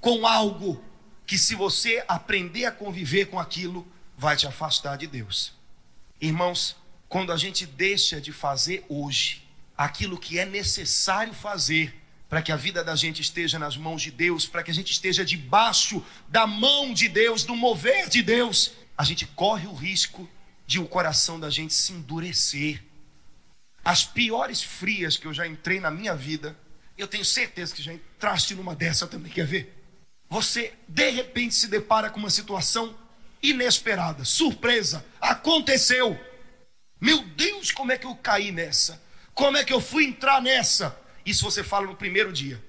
com 0.00 0.26
algo 0.26 0.82
que, 1.26 1.38
se 1.38 1.54
você 1.54 2.04
aprender 2.06 2.66
a 2.66 2.72
conviver 2.72 3.26
com 3.26 3.38
aquilo, 3.38 3.86
vai 4.16 4.36
te 4.36 4.46
afastar 4.46 4.96
de 4.96 5.06
Deus. 5.06 5.52
Irmãos, 6.20 6.76
quando 7.08 7.32
a 7.32 7.36
gente 7.36 7.66
deixa 7.66 8.20
de 8.20 8.32
fazer 8.32 8.84
hoje 8.88 9.42
aquilo 9.76 10.18
que 10.18 10.38
é 10.38 10.44
necessário 10.44 11.32
fazer 11.32 12.00
para 12.28 12.42
que 12.42 12.50
a 12.50 12.56
vida 12.56 12.82
da 12.82 12.96
gente 12.96 13.22
esteja 13.22 13.58
nas 13.58 13.76
mãos 13.76 14.02
de 14.02 14.10
Deus, 14.10 14.46
para 14.46 14.62
que 14.62 14.70
a 14.70 14.74
gente 14.74 14.90
esteja 14.90 15.24
debaixo 15.24 16.04
da 16.28 16.46
mão 16.46 16.92
de 16.92 17.08
Deus, 17.08 17.44
do 17.44 17.54
mover 17.54 18.08
de 18.08 18.22
Deus, 18.22 18.72
a 18.96 19.04
gente 19.04 19.26
corre 19.26 19.66
o 19.66 19.74
risco 19.74 20.28
de 20.66 20.78
o 20.78 20.86
coração 20.86 21.38
da 21.38 21.50
gente 21.50 21.74
se 21.74 21.92
endurecer. 21.92 22.82
As 23.84 24.04
piores 24.04 24.62
frias 24.62 25.16
que 25.16 25.26
eu 25.26 25.34
já 25.34 25.46
entrei 25.46 25.80
na 25.80 25.90
minha 25.90 26.14
vida, 26.14 26.56
eu 26.96 27.06
tenho 27.06 27.24
certeza 27.24 27.74
que 27.74 27.82
já 27.82 27.92
entraste 27.92 28.54
numa 28.54 28.74
dessa 28.74 29.06
também, 29.06 29.30
quer 29.30 29.46
ver? 29.46 29.84
você 30.34 30.72
de 30.88 31.10
repente 31.10 31.54
se 31.54 31.68
depara 31.68 32.10
com 32.10 32.18
uma 32.18 32.28
situação 32.28 32.92
inesperada, 33.40 34.24
surpresa, 34.24 35.04
aconteceu. 35.20 36.18
Meu 37.00 37.22
Deus, 37.22 37.70
como 37.70 37.92
é 37.92 37.98
que 37.98 38.06
eu 38.06 38.16
caí 38.16 38.50
nessa? 38.50 39.00
Como 39.32 39.56
é 39.56 39.62
que 39.62 39.72
eu 39.72 39.80
fui 39.80 40.04
entrar 40.04 40.42
nessa? 40.42 40.98
Isso 41.24 41.44
você 41.44 41.62
fala 41.62 41.86
no 41.86 41.94
primeiro 41.94 42.32
dia. 42.32 42.60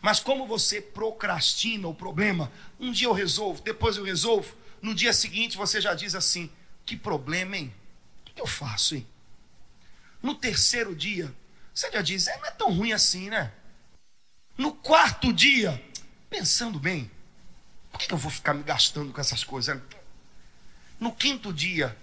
Mas 0.00 0.18
como 0.18 0.46
você 0.46 0.80
procrastina 0.80 1.88
o 1.88 1.94
problema, 1.94 2.50
um 2.78 2.90
dia 2.90 3.06
eu 3.06 3.12
resolvo, 3.12 3.60
depois 3.60 3.98
eu 3.98 4.04
resolvo, 4.04 4.54
no 4.82 4.94
dia 4.94 5.12
seguinte 5.12 5.56
você 5.56 5.80
já 5.80 5.94
diz 5.94 6.14
assim: 6.14 6.50
que 6.84 6.96
problema, 6.96 7.56
hein? 7.56 7.74
O 8.20 8.24
que 8.32 8.40
eu 8.40 8.46
faço, 8.46 8.94
hein? 8.94 9.06
No 10.22 10.34
terceiro 10.34 10.94
dia, 10.94 11.34
você 11.74 11.90
já 11.90 12.02
diz: 12.02 12.26
é, 12.26 12.36
não 12.38 12.46
é 12.46 12.50
tão 12.50 12.72
ruim 12.72 12.92
assim, 12.92 13.30
né? 13.30 13.52
No 14.56 14.72
quarto 14.72 15.32
dia, 15.32 15.82
pensando 16.28 16.78
bem, 16.78 17.10
por 17.90 18.00
que 18.00 18.12
eu 18.12 18.18
vou 18.18 18.30
ficar 18.30 18.54
me 18.54 18.62
gastando 18.62 19.12
com 19.12 19.20
essas 19.20 19.42
coisas? 19.42 19.80
No 20.98 21.12
quinto 21.12 21.52
dia, 21.52 21.96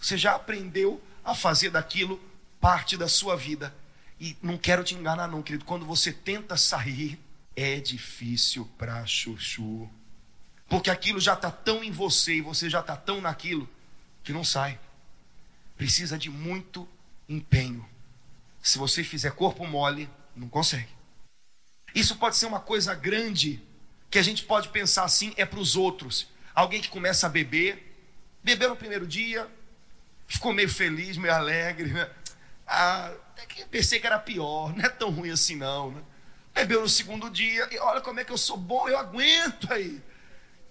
você 0.00 0.18
já 0.18 0.34
aprendeu 0.34 1.02
a 1.24 1.34
fazer 1.34 1.70
daquilo 1.70 2.20
parte 2.60 2.96
da 2.96 3.08
sua 3.08 3.36
vida. 3.36 3.74
E 4.18 4.36
não 4.42 4.56
quero 4.56 4.82
te 4.82 4.94
enganar, 4.94 5.28
não, 5.28 5.42
querido. 5.42 5.64
Quando 5.64 5.84
você 5.84 6.12
tenta 6.12 6.56
sair, 6.56 7.18
é 7.54 7.78
difícil 7.78 8.68
para 8.78 9.04
chuchu. 9.06 9.88
Porque 10.68 10.90
aquilo 10.90 11.20
já 11.20 11.34
está 11.34 11.50
tão 11.50 11.84
em 11.84 11.90
você 11.90 12.36
e 12.36 12.40
você 12.40 12.70
já 12.70 12.80
está 12.80 12.96
tão 12.96 13.20
naquilo 13.20 13.68
que 14.22 14.32
não 14.32 14.44
sai. 14.44 14.78
Precisa 15.76 16.16
de 16.18 16.30
muito 16.30 16.88
empenho. 17.28 17.86
Se 18.62 18.78
você 18.78 19.04
fizer 19.04 19.32
corpo 19.32 19.66
mole, 19.66 20.08
não 20.34 20.48
consegue. 20.48 20.88
Isso 21.94 22.16
pode 22.16 22.36
ser 22.36 22.46
uma 22.46 22.60
coisa 22.60 22.94
grande, 22.94 23.62
que 24.10 24.18
a 24.18 24.22
gente 24.22 24.44
pode 24.44 24.68
pensar 24.68 25.04
assim, 25.04 25.32
é 25.36 25.44
para 25.44 25.60
os 25.60 25.76
outros. 25.76 26.28
Alguém 26.54 26.80
que 26.80 26.88
começa 26.88 27.26
a 27.26 27.30
beber, 27.30 27.96
bebeu 28.42 28.70
no 28.70 28.76
primeiro 28.76 29.06
dia, 29.06 29.48
ficou 30.26 30.52
meio 30.52 30.68
feliz, 30.68 31.16
meio 31.16 31.34
alegre, 31.34 31.92
né? 31.92 32.10
Ah, 32.66 33.12
até 33.32 33.46
que 33.46 33.64
pensei 33.66 34.00
que 34.00 34.06
era 34.06 34.18
pior, 34.18 34.74
não 34.74 34.84
é 34.84 34.88
tão 34.88 35.10
ruim 35.10 35.30
assim 35.30 35.56
não, 35.56 35.90
né? 35.90 36.02
Bebeu 36.54 36.80
no 36.80 36.88
segundo 36.88 37.28
dia, 37.28 37.68
e 37.70 37.78
olha 37.78 38.00
como 38.00 38.20
é 38.20 38.24
que 38.24 38.32
eu 38.32 38.38
sou 38.38 38.56
bom, 38.56 38.88
eu 38.88 38.96
aguento 38.96 39.72
aí. 39.72 40.00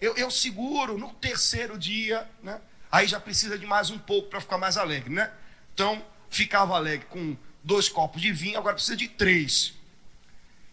Eu, 0.03 0.17
eu 0.17 0.29
seguro 0.29 0.97
no 0.97 1.13
terceiro 1.13 1.77
dia, 1.77 2.29
né? 2.41 2.59
Aí 2.91 3.07
já 3.07 3.21
precisa 3.21 3.57
de 3.57 3.65
mais 3.65 3.89
um 3.89 3.97
pouco 3.97 4.27
para 4.27 4.41
ficar 4.41 4.57
mais 4.57 4.75
alegre, 4.75 5.09
né? 5.09 5.31
Então, 5.73 6.05
ficava 6.29 6.75
alegre 6.75 7.07
com 7.09 7.37
dois 7.63 7.87
copos 7.87 8.21
de 8.21 8.29
vinho, 8.33 8.57
agora 8.57 8.75
precisa 8.75 8.97
de 8.97 9.07
três. 9.07 9.73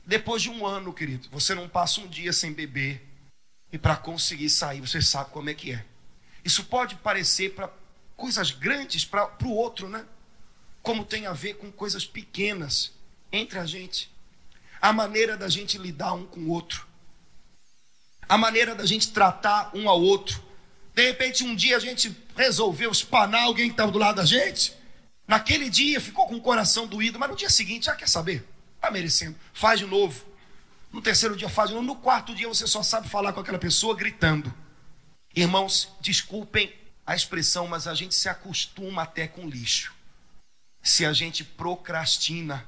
Depois 0.05 0.43
de 0.43 0.51
um 0.51 0.67
ano, 0.67 0.93
querido, 0.93 1.29
você 1.31 1.55
não 1.55 1.69
passa 1.69 2.01
um 2.01 2.09
dia 2.09 2.33
sem 2.33 2.53
beber. 2.53 3.07
E 3.73 3.79
para 3.79 3.95
conseguir 3.95 4.51
sair, 4.51 4.81
você 4.81 5.01
sabe 5.01 5.31
como 5.31 5.49
é 5.49 5.55
que 5.55 5.75
é. 5.75 5.85
Isso 6.45 6.65
pode 6.65 6.97
parecer 6.97 7.55
para 7.55 7.71
coisas 8.17 8.51
grandes 8.51 9.05
para 9.05 9.31
o 9.45 9.53
outro, 9.53 9.89
né? 9.89 10.05
Como 10.83 11.05
tem 11.05 11.29
a 11.29 11.33
ver 11.33 11.55
com 11.55 11.71
coisas 11.71 12.05
pequenas 12.05 12.93
entre 13.31 13.61
a 13.61 13.65
gente. 13.65 14.11
A 14.83 14.93
maneira 14.93 15.37
da 15.37 15.49
gente 15.49 15.79
lidar 15.79 16.15
um 16.15 16.27
com 16.27 16.41
o 16.41 16.49
outro. 16.49 16.90
A 18.31 18.39
maneira 18.39 18.77
da 18.77 18.87
gente 18.87 19.11
tratar 19.11 19.73
um 19.75 19.89
ao 19.89 20.01
outro. 20.01 20.41
De 20.95 21.05
repente, 21.05 21.43
um 21.43 21.53
dia 21.53 21.77
a 21.77 21.81
gente 21.81 22.17
resolveu 22.37 22.93
espanar 22.93 23.43
alguém 23.43 23.67
que 23.67 23.73
estava 23.73 23.91
do 23.91 23.99
lado 23.99 24.19
da 24.19 24.25
gente. 24.25 24.73
Naquele 25.27 25.69
dia 25.69 26.01
ficou 26.01 26.29
com 26.29 26.37
o 26.37 26.41
coração 26.41 26.87
doído, 26.87 27.19
mas 27.19 27.29
no 27.29 27.35
dia 27.35 27.51
seguinte, 27.51 27.87
já 27.87 27.97
quer 27.97 28.09
saber? 28.09 28.49
Está 28.77 28.89
merecendo. 28.89 29.37
Faz 29.53 29.81
de 29.81 29.87
novo. 29.87 30.25
No 30.93 31.03
terceiro 31.03 31.35
dia 31.35 31.49
faz 31.49 31.71
de 31.71 31.75
novo. 31.75 31.85
No 31.85 31.97
quarto 31.97 32.33
dia 32.33 32.47
você 32.47 32.69
só 32.69 32.85
sabe 32.85 33.09
falar 33.09 33.33
com 33.33 33.41
aquela 33.41 33.59
pessoa 33.59 33.97
gritando. 33.97 34.55
Irmãos, 35.35 35.89
desculpem 36.01 36.73
a 37.05 37.17
expressão, 37.17 37.67
mas 37.67 37.89
a 37.89 37.95
gente 37.97 38.15
se 38.15 38.29
acostuma 38.29 39.03
até 39.03 39.27
com 39.27 39.49
lixo. 39.49 39.93
Se 40.81 41.05
a 41.05 41.13
gente 41.13 41.43
procrastina, 41.43 42.65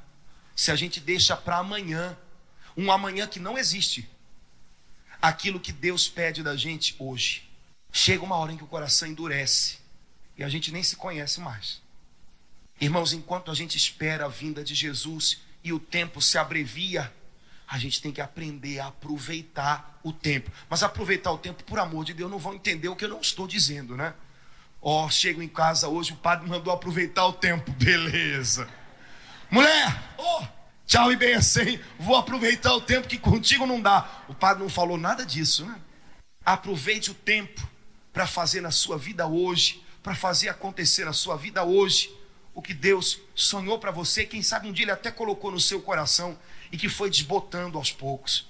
se 0.56 0.72
a 0.72 0.74
gente 0.74 0.98
deixa 0.98 1.36
para 1.36 1.58
amanhã, 1.58 2.18
um 2.76 2.90
amanhã 2.90 3.28
que 3.28 3.38
não 3.38 3.56
existe, 3.56 4.10
aquilo 5.22 5.60
que 5.60 5.72
Deus 5.72 6.08
pede 6.08 6.42
da 6.42 6.56
gente 6.56 6.96
hoje. 6.98 7.48
Chega 7.92 8.24
uma 8.24 8.36
hora 8.36 8.52
em 8.52 8.56
que 8.56 8.64
o 8.64 8.66
coração 8.66 9.06
endurece 9.06 9.78
e 10.36 10.42
a 10.42 10.48
gente 10.48 10.72
nem 10.72 10.82
se 10.82 10.96
conhece 10.96 11.40
mais. 11.40 11.80
Irmãos, 12.80 13.12
enquanto 13.12 13.50
a 13.50 13.54
gente 13.54 13.76
espera 13.76 14.24
a 14.24 14.28
vinda 14.28 14.64
de 14.64 14.74
Jesus 14.74 15.40
e 15.62 15.72
o 15.72 15.78
tempo 15.78 16.20
se 16.20 16.36
abrevia, 16.36 17.12
a 17.68 17.78
gente 17.78 18.02
tem 18.02 18.10
que 18.10 18.20
aprender 18.20 18.80
a 18.80 18.88
aproveitar 18.88 20.00
o 20.02 20.12
tempo. 20.12 20.50
Mas 20.68 20.82
aproveitar 20.82 21.30
o 21.30 21.38
tempo, 21.38 21.62
por 21.62 21.78
amor 21.78 22.04
de 22.04 22.12
Deus, 22.12 22.30
não 22.30 22.38
vão 22.38 22.54
entender 22.54 22.88
o 22.88 22.96
que 22.96 23.04
eu 23.04 23.08
não 23.08 23.20
estou 23.20 23.46
dizendo, 23.46 23.96
né? 23.96 24.14
Ó, 24.80 25.06
oh, 25.06 25.10
chego 25.10 25.40
em 25.40 25.48
casa 25.48 25.86
hoje, 25.86 26.12
o 26.12 26.16
padre 26.16 26.48
mandou 26.48 26.72
aproveitar 26.72 27.24
o 27.26 27.32
tempo. 27.32 27.70
Beleza. 27.78 28.68
Mulher, 29.48 30.02
oh, 30.18 30.44
tchau 30.92 31.10
e 31.10 31.16
bem 31.16 31.32
assim. 31.32 31.80
Vou 31.98 32.16
aproveitar 32.16 32.74
o 32.74 32.80
tempo 32.82 33.08
que 33.08 33.16
contigo 33.16 33.64
não 33.64 33.80
dá. 33.80 34.24
O 34.28 34.34
padre 34.34 34.62
não 34.62 34.68
falou 34.68 34.98
nada 34.98 35.24
disso, 35.24 35.64
né? 35.64 35.80
Aproveite 36.44 37.10
o 37.10 37.14
tempo 37.14 37.66
para 38.12 38.26
fazer 38.26 38.60
na 38.60 38.70
sua 38.70 38.98
vida 38.98 39.26
hoje, 39.26 39.82
para 40.02 40.14
fazer 40.14 40.50
acontecer 40.50 41.06
na 41.06 41.14
sua 41.14 41.34
vida 41.34 41.64
hoje 41.64 42.14
o 42.54 42.60
que 42.60 42.74
Deus 42.74 43.18
sonhou 43.34 43.78
para 43.78 43.90
você, 43.90 44.26
quem 44.26 44.42
sabe 44.42 44.68
um 44.68 44.72
dia 44.72 44.84
Ele 44.84 44.90
até 44.90 45.10
colocou 45.10 45.50
no 45.50 45.58
seu 45.58 45.80
coração 45.80 46.38
e 46.70 46.76
que 46.76 46.90
foi 46.90 47.08
desbotando 47.08 47.78
aos 47.78 47.90
poucos. 47.90 48.46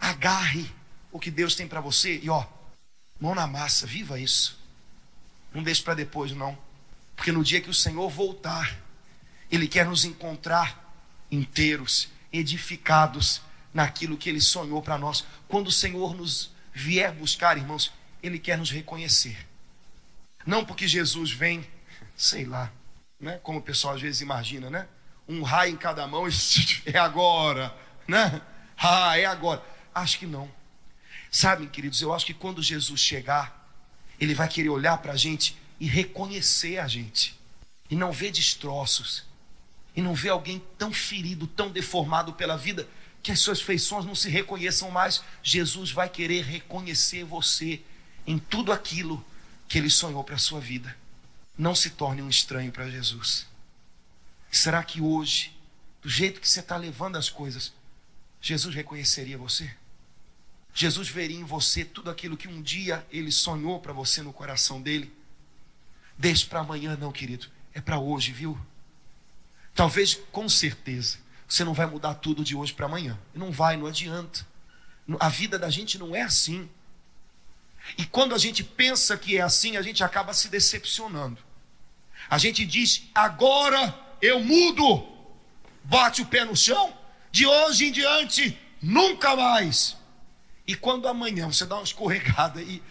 Agarre 0.00 0.68
o 1.12 1.20
que 1.20 1.30
Deus 1.30 1.54
tem 1.54 1.68
para 1.68 1.80
você 1.80 2.18
e 2.20 2.28
ó, 2.28 2.44
mão 3.20 3.32
na 3.32 3.46
massa, 3.46 3.86
viva 3.86 4.18
isso. 4.18 4.58
Não 5.52 5.62
deixe 5.62 5.80
para 5.80 5.94
depois, 5.94 6.32
não, 6.32 6.58
porque 7.14 7.30
no 7.30 7.44
dia 7.44 7.60
que 7.60 7.70
o 7.70 7.74
Senhor 7.74 8.10
voltar, 8.10 8.76
Ele 9.48 9.68
quer 9.68 9.86
nos 9.86 10.04
encontrar 10.04 10.83
inteiros, 11.34 12.08
edificados 12.32 13.42
naquilo 13.72 14.16
que 14.16 14.28
Ele 14.28 14.40
sonhou 14.40 14.80
para 14.82 14.98
nós. 14.98 15.24
Quando 15.48 15.68
o 15.68 15.72
Senhor 15.72 16.14
nos 16.14 16.52
vier 16.72 17.12
buscar, 17.12 17.56
irmãos, 17.56 17.92
Ele 18.22 18.38
quer 18.38 18.56
nos 18.56 18.70
reconhecer. 18.70 19.46
Não 20.46 20.64
porque 20.64 20.86
Jesus 20.86 21.30
vem, 21.30 21.66
sei 22.16 22.44
lá, 22.44 22.70
né? 23.18 23.38
Como 23.42 23.58
o 23.58 23.62
pessoal 23.62 23.94
às 23.94 24.00
vezes 24.00 24.20
imagina, 24.20 24.70
né? 24.70 24.86
Um 25.26 25.42
raio 25.42 25.72
em 25.72 25.76
cada 25.76 26.06
mão 26.06 26.28
e 26.28 26.32
é 26.92 26.98
agora, 26.98 27.74
né? 28.06 28.40
Ah, 28.76 29.18
é 29.18 29.24
agora. 29.24 29.62
Acho 29.94 30.18
que 30.18 30.26
não. 30.26 30.50
Sabem, 31.30 31.66
queridos, 31.66 32.00
eu 32.00 32.12
acho 32.12 32.26
que 32.26 32.34
quando 32.34 32.62
Jesus 32.62 33.00
chegar, 33.00 33.64
ele 34.20 34.34
vai 34.34 34.48
querer 34.48 34.68
olhar 34.68 34.98
para 34.98 35.12
a 35.12 35.16
gente 35.16 35.56
e 35.80 35.86
reconhecer 35.86 36.78
a 36.78 36.86
gente, 36.86 37.38
e 37.90 37.96
não 37.96 38.12
ver 38.12 38.30
destroços, 38.30 39.24
e 39.94 40.02
não 40.02 40.14
ver 40.14 40.30
alguém 40.30 40.62
tão 40.76 40.92
ferido, 40.92 41.46
tão 41.46 41.70
deformado 41.70 42.32
pela 42.32 42.56
vida, 42.56 42.88
que 43.22 43.32
as 43.32 43.40
suas 43.40 43.60
feições 43.60 44.04
não 44.04 44.14
se 44.14 44.28
reconheçam 44.28 44.90
mais. 44.90 45.22
Jesus 45.42 45.90
vai 45.90 46.08
querer 46.08 46.44
reconhecer 46.44 47.24
você 47.24 47.80
em 48.26 48.38
tudo 48.38 48.72
aquilo 48.72 49.24
que 49.68 49.78
ele 49.78 49.90
sonhou 49.90 50.22
para 50.24 50.34
a 50.34 50.38
sua 50.38 50.60
vida. 50.60 50.96
Não 51.56 51.74
se 51.74 51.90
torne 51.90 52.20
um 52.20 52.28
estranho 52.28 52.72
para 52.72 52.90
Jesus. 52.90 53.46
Será 54.50 54.82
que 54.82 55.00
hoje, 55.00 55.56
do 56.02 56.08
jeito 56.08 56.40
que 56.40 56.48
você 56.48 56.60
está 56.60 56.76
levando 56.76 57.16
as 57.16 57.30
coisas, 57.30 57.72
Jesus 58.40 58.74
reconheceria 58.74 59.38
você? 59.38 59.74
Jesus 60.74 61.08
veria 61.08 61.38
em 61.38 61.44
você 61.44 61.84
tudo 61.84 62.10
aquilo 62.10 62.36
que 62.36 62.48
um 62.48 62.60
dia 62.60 63.06
ele 63.10 63.30
sonhou 63.30 63.80
para 63.80 63.92
você 63.92 64.22
no 64.22 64.32
coração 64.32 64.82
dele? 64.82 65.12
Deixe 66.18 66.44
para 66.44 66.60
amanhã, 66.60 66.96
não, 66.96 67.12
querido. 67.12 67.46
É 67.72 67.80
para 67.80 67.98
hoje, 67.98 68.32
viu? 68.32 68.58
Talvez, 69.74 70.14
com 70.30 70.48
certeza, 70.48 71.18
você 71.48 71.64
não 71.64 71.74
vai 71.74 71.86
mudar 71.86 72.14
tudo 72.14 72.44
de 72.44 72.54
hoje 72.54 72.72
para 72.72 72.86
amanhã. 72.86 73.18
Não 73.34 73.50
vai, 73.50 73.76
não 73.76 73.86
adianta. 73.86 74.46
A 75.20 75.28
vida 75.28 75.58
da 75.58 75.68
gente 75.68 75.98
não 75.98 76.14
é 76.14 76.22
assim. 76.22 76.68
E 77.98 78.06
quando 78.06 78.34
a 78.34 78.38
gente 78.38 78.64
pensa 78.64 79.16
que 79.16 79.36
é 79.36 79.42
assim, 79.42 79.76
a 79.76 79.82
gente 79.82 80.02
acaba 80.02 80.32
se 80.32 80.48
decepcionando. 80.48 81.38
A 82.30 82.38
gente 82.38 82.64
diz, 82.64 83.08
agora 83.14 83.98
eu 84.22 84.40
mudo, 84.40 85.06
bate 85.82 86.22
o 86.22 86.26
pé 86.26 86.44
no 86.44 86.56
chão, 86.56 86.96
de 87.30 87.46
hoje 87.46 87.86
em 87.86 87.92
diante, 87.92 88.58
nunca 88.80 89.36
mais. 89.36 89.96
E 90.66 90.74
quando 90.74 91.06
amanhã 91.06 91.46
você 91.46 91.66
dá 91.66 91.74
uma 91.74 91.84
escorregada 91.84 92.62
e 92.62 92.82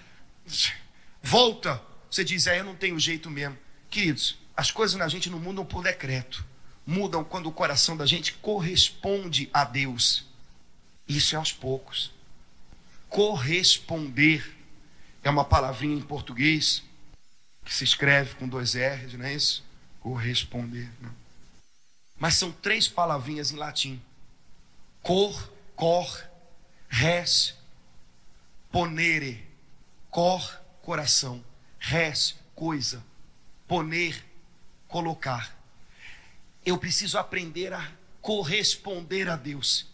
volta, 1.22 1.82
você 2.10 2.24
diz, 2.24 2.46
é, 2.46 2.60
eu 2.60 2.63
não 2.63 2.76
tenho 2.76 3.00
jeito 3.00 3.30
mesmo. 3.32 3.58
Queridos, 3.89 4.38
as 4.56 4.69
coisas 4.69 4.96
na 4.96 5.08
gente 5.08 5.30
não 5.30 5.39
mudam 5.39 5.65
por 5.65 5.82
decreto, 5.82 6.46
mudam 6.86 7.24
quando 7.24 7.48
o 7.48 7.52
coração 7.52 7.96
da 7.96 8.06
gente 8.06 8.34
corresponde 8.34 9.50
a 9.54 9.63
Deus. 9.63 10.26
Isso 11.08 11.36
é 11.36 11.38
aos 11.38 11.52
poucos. 11.52 12.12
Corresponder 13.10 14.56
é 15.24 15.30
uma 15.30 15.46
palavrinha 15.46 15.96
em 15.96 16.02
português 16.02 16.84
que 17.63 17.74
se 17.74 17.84
escreve 17.84 18.36
com 18.36 18.48
dois 18.48 18.74
R's, 18.74 19.13
não 19.13 19.26
é 19.26 19.34
isso? 19.34 19.63
Corresponder. 20.00 20.89
Não. 21.02 21.13
Mas 22.17 22.36
são 22.36 22.52
três 22.52 22.88
palavrinhas 22.88 23.52
em 23.52 23.56
latim: 23.56 24.02
cor, 25.02 25.52
cor, 25.76 26.30
res, 26.89 27.56
ponere. 28.72 29.46
Cor, 30.10 30.62
coração. 30.84 31.43
Res, 31.80 32.36
coisa. 32.54 33.04
Poner, 33.67 34.24
colocar. 34.88 35.58
Eu 36.65 36.78
preciso 36.78 37.17
aprender 37.17 37.73
a 37.73 37.91
corresponder 38.21 39.30
a 39.30 39.36
Deus 39.36 39.93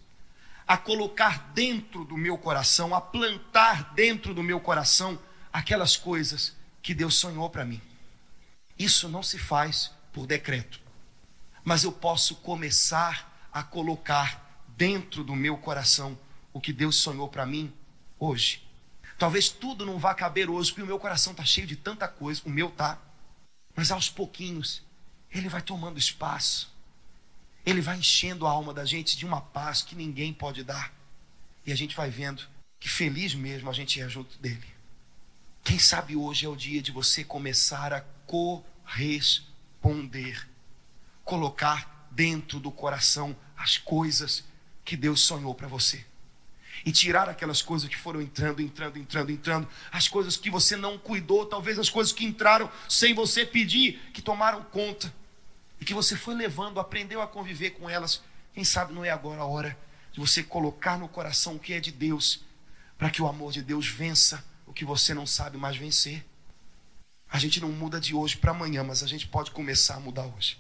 a 0.70 0.78
colocar 0.78 1.52
dentro 1.56 2.06
do 2.06 2.16
meu 2.16 2.38
coração, 2.38 2.94
a 2.94 3.02
plantar 3.02 3.96
dentro 3.96 4.36
do 4.36 4.44
meu 4.44 4.60
coração 4.60 5.18
aquelas 5.52 5.98
coisas 5.98 6.56
que 6.80 6.94
Deus 6.94 7.16
sonhou 7.16 7.50
para 7.50 7.66
mim. 7.66 7.82
Isso 8.78 9.10
não 9.10 9.24
se 9.24 9.40
faz 9.40 9.90
por 10.14 10.28
decreto, 10.28 10.80
mas 11.64 11.84
eu 11.84 11.92
posso 11.92 12.36
começar 12.36 13.50
a 13.52 13.64
colocar 13.64 14.64
dentro 14.78 15.24
do 15.24 15.36
meu 15.36 15.58
coração 15.58 16.16
o 16.54 16.62
que 16.62 16.72
Deus 16.72 16.98
sonhou 16.98 17.28
para 17.28 17.48
mim 17.48 17.74
hoje. 18.20 18.64
Talvez 19.18 19.50
tudo 19.50 19.88
não 19.88 19.98
vá 19.98 20.14
caber 20.14 20.52
hoje, 20.52 20.70
porque 20.70 20.84
o 20.84 20.86
meu 20.86 21.00
coração 21.00 21.32
está 21.32 21.44
cheio 21.44 21.66
de 21.66 21.76
tanta 21.76 22.08
coisa, 22.08 22.44
o 22.46 22.50
meu 22.50 22.70
tá. 22.70 23.00
Mas 23.76 23.90
aos 23.90 24.08
pouquinhos, 24.08 24.84
ele 25.34 25.50
vai 25.50 25.62
tomando 25.62 26.00
espaço. 26.00 26.74
Ele 27.66 27.82
vai 27.82 27.98
enchendo 27.98 28.48
a 28.48 28.52
alma 28.52 28.74
da 28.74 28.86
gente 28.86 29.18
de 29.18 29.26
uma 29.26 29.42
paz 29.42 29.82
que 29.82 29.96
ninguém 29.96 30.34
pode 30.34 30.64
dar. 30.64 30.94
E 31.66 31.72
a 31.72 31.76
gente 31.76 31.96
vai 31.96 32.10
vendo 32.10 32.44
que 32.80 32.90
feliz 32.90 33.36
mesmo 33.36 33.70
a 33.70 33.74
gente 33.74 34.02
é 34.02 34.10
junto 34.10 34.38
dele. 34.40 34.66
Quem 35.64 35.78
sabe 35.78 36.16
hoje 36.16 36.46
é 36.46 36.50
o 36.50 36.56
dia 36.56 36.82
de 36.82 36.92
você 36.92 37.24
começar 37.24 37.94
a 37.94 38.02
corresponder, 38.26 39.30
colocar 41.24 42.08
dentro 42.10 42.60
do 42.60 42.72
coração 42.72 43.38
as 43.56 43.78
coisas 43.78 44.44
que 44.84 44.98
Deus 44.98 45.22
sonhou 45.22 45.54
para 45.54 45.68
você. 45.68 46.04
E 46.86 46.92
tirar 46.94 47.28
aquelas 47.28 47.62
coisas 47.62 47.90
que 47.90 47.98
foram 47.98 48.22
entrando, 48.22 48.62
entrando, 48.62 48.98
entrando, 48.98 49.32
entrando, 49.32 49.68
as 49.92 50.08
coisas 50.08 50.38
que 50.38 50.50
você 50.50 50.78
não 50.78 50.98
cuidou, 50.98 51.46
talvez 51.46 51.78
as 51.78 51.90
coisas 51.90 52.14
que 52.14 52.26
entraram 52.26 52.72
sem 52.88 53.14
você 53.14 53.46
pedir, 53.46 54.00
que 54.14 54.22
tomaram 54.22 54.64
conta 54.64 55.14
e 55.80 55.86
que 55.86 55.94
você 55.94 56.16
foi 56.16 56.36
levando, 56.36 56.80
aprendeu 56.80 57.22
a 57.22 57.28
conviver 57.28 57.72
com 57.72 57.90
elas. 57.90 58.22
Quem 58.54 58.64
sabe 58.64 58.94
não 58.94 59.06
é 59.06 59.10
agora 59.10 59.42
a 59.42 59.46
hora 59.46 59.78
de 60.12 60.20
você 60.20 60.44
colocar 60.44 60.98
no 60.98 61.08
coração 61.08 61.56
o 61.56 61.60
que 61.60 61.74
é 61.74 61.80
de 61.80 61.92
Deus, 61.92 62.42
para 62.98 63.10
que 63.10 63.22
o 63.22 63.28
amor 63.28 63.52
de 63.52 63.62
Deus 63.62 63.88
vença 63.88 64.44
o 64.66 64.74
que 64.74 64.84
você 64.84 65.14
não 65.14 65.26
sabe 65.26 65.58
mais 65.58 65.78
vencer. 65.78 66.26
A 67.32 67.38
gente 67.38 67.62
não 67.62 67.70
muda 67.70 68.00
de 68.00 68.14
hoje 68.14 68.38
para 68.38 68.52
amanhã, 68.52 68.84
mas 68.84 69.04
a 69.04 69.08
gente 69.08 69.28
pode 69.28 69.52
começar 69.52 69.96
a 69.96 70.00
mudar 70.00 70.26
hoje. 70.26 70.58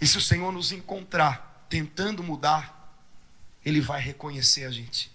E 0.00 0.06
se 0.06 0.18
o 0.18 0.20
Senhor 0.20 0.52
nos 0.52 0.72
encontrar 0.72 1.66
tentando 1.68 2.22
mudar, 2.22 2.98
Ele 3.64 3.80
vai 3.80 4.00
reconhecer 4.00 4.64
a 4.64 4.70
gente. 4.70 5.10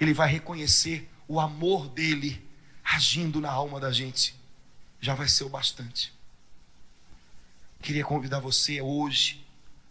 Ele 0.00 0.12
vai 0.12 0.28
reconhecer 0.28 1.10
o 1.26 1.40
amor 1.40 1.88
dele 1.88 2.46
agindo 2.84 3.40
na 3.40 3.50
alma 3.50 3.80
da 3.80 3.92
gente. 3.92 4.34
Já 5.00 5.14
vai 5.14 5.28
ser 5.28 5.44
o 5.44 5.48
bastante. 5.48 6.12
Queria 7.84 8.02
convidar 8.02 8.40
você 8.40 8.80
hoje 8.80 9.44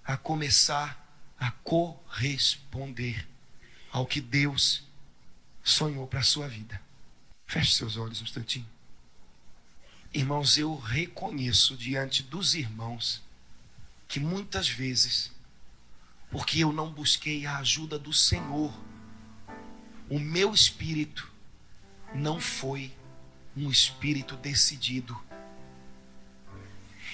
a 0.03 0.17
começar 0.17 1.15
a 1.37 1.51
corresponder 1.51 3.29
ao 3.91 4.07
que 4.07 4.19
Deus 4.19 4.83
sonhou 5.63 6.07
para 6.07 6.21
a 6.21 6.23
sua 6.23 6.47
vida. 6.47 6.81
Feche 7.45 7.75
seus 7.75 7.95
olhos 7.95 8.19
um 8.19 8.23
instantinho. 8.23 8.65
Irmãos, 10.11 10.57
eu 10.57 10.75
reconheço 10.75 11.77
diante 11.77 12.23
dos 12.23 12.55
irmãos 12.55 13.21
que 14.07 14.19
muitas 14.19 14.67
vezes, 14.67 15.31
porque 16.31 16.63
eu 16.63 16.73
não 16.73 16.91
busquei 16.91 17.45
a 17.45 17.59
ajuda 17.59 17.99
do 17.99 18.11
Senhor, 18.11 18.73
o 20.09 20.17
meu 20.17 20.51
espírito 20.51 21.31
não 22.15 22.41
foi 22.41 22.91
um 23.55 23.69
espírito 23.69 24.35
decidido. 24.35 25.15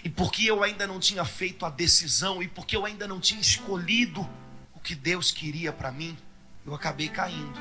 E 0.03 0.09
porque 0.09 0.45
eu 0.45 0.63
ainda 0.63 0.87
não 0.87 0.99
tinha 0.99 1.25
feito 1.25 1.65
a 1.65 1.69
decisão, 1.69 2.41
e 2.41 2.47
porque 2.47 2.75
eu 2.75 2.85
ainda 2.85 3.07
não 3.07 3.19
tinha 3.19 3.41
escolhido 3.41 4.27
o 4.73 4.79
que 4.79 4.95
Deus 4.95 5.31
queria 5.31 5.73
para 5.73 5.91
mim, 5.91 6.17
eu 6.65 6.73
acabei 6.73 7.09
caindo. 7.09 7.59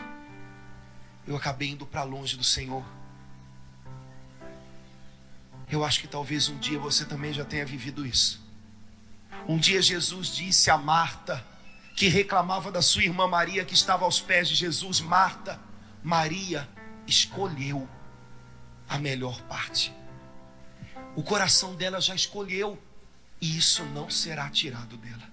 Eu 1.26 1.36
acabei 1.36 1.70
indo 1.70 1.84
para 1.84 2.02
longe 2.04 2.36
do 2.36 2.44
Senhor. 2.44 2.84
Eu 5.70 5.84
acho 5.84 6.00
que 6.00 6.08
talvez 6.08 6.48
um 6.48 6.58
dia 6.58 6.78
você 6.78 7.04
também 7.04 7.32
já 7.32 7.44
tenha 7.44 7.66
vivido 7.66 8.06
isso. 8.06 8.40
Um 9.46 9.58
dia 9.58 9.82
Jesus 9.82 10.28
disse 10.34 10.70
a 10.70 10.78
Marta, 10.78 11.44
que 11.94 12.08
reclamava 12.08 12.70
da 12.70 12.80
sua 12.80 13.02
irmã 13.02 13.26
Maria, 13.26 13.64
que 13.64 13.74
estava 13.74 14.04
aos 14.04 14.20
pés 14.20 14.48
de 14.48 14.54
Jesus: 14.54 15.00
Marta, 15.00 15.60
Maria 16.02 16.68
escolheu 17.06 17.88
a 18.88 18.98
melhor 18.98 19.40
parte. 19.42 19.92
O 21.16 21.22
coração 21.22 21.74
dela 21.74 22.00
já 22.00 22.14
escolheu, 22.14 22.80
e 23.40 23.56
isso 23.56 23.84
não 23.86 24.10
será 24.10 24.48
tirado 24.50 24.96
dela. 24.96 25.28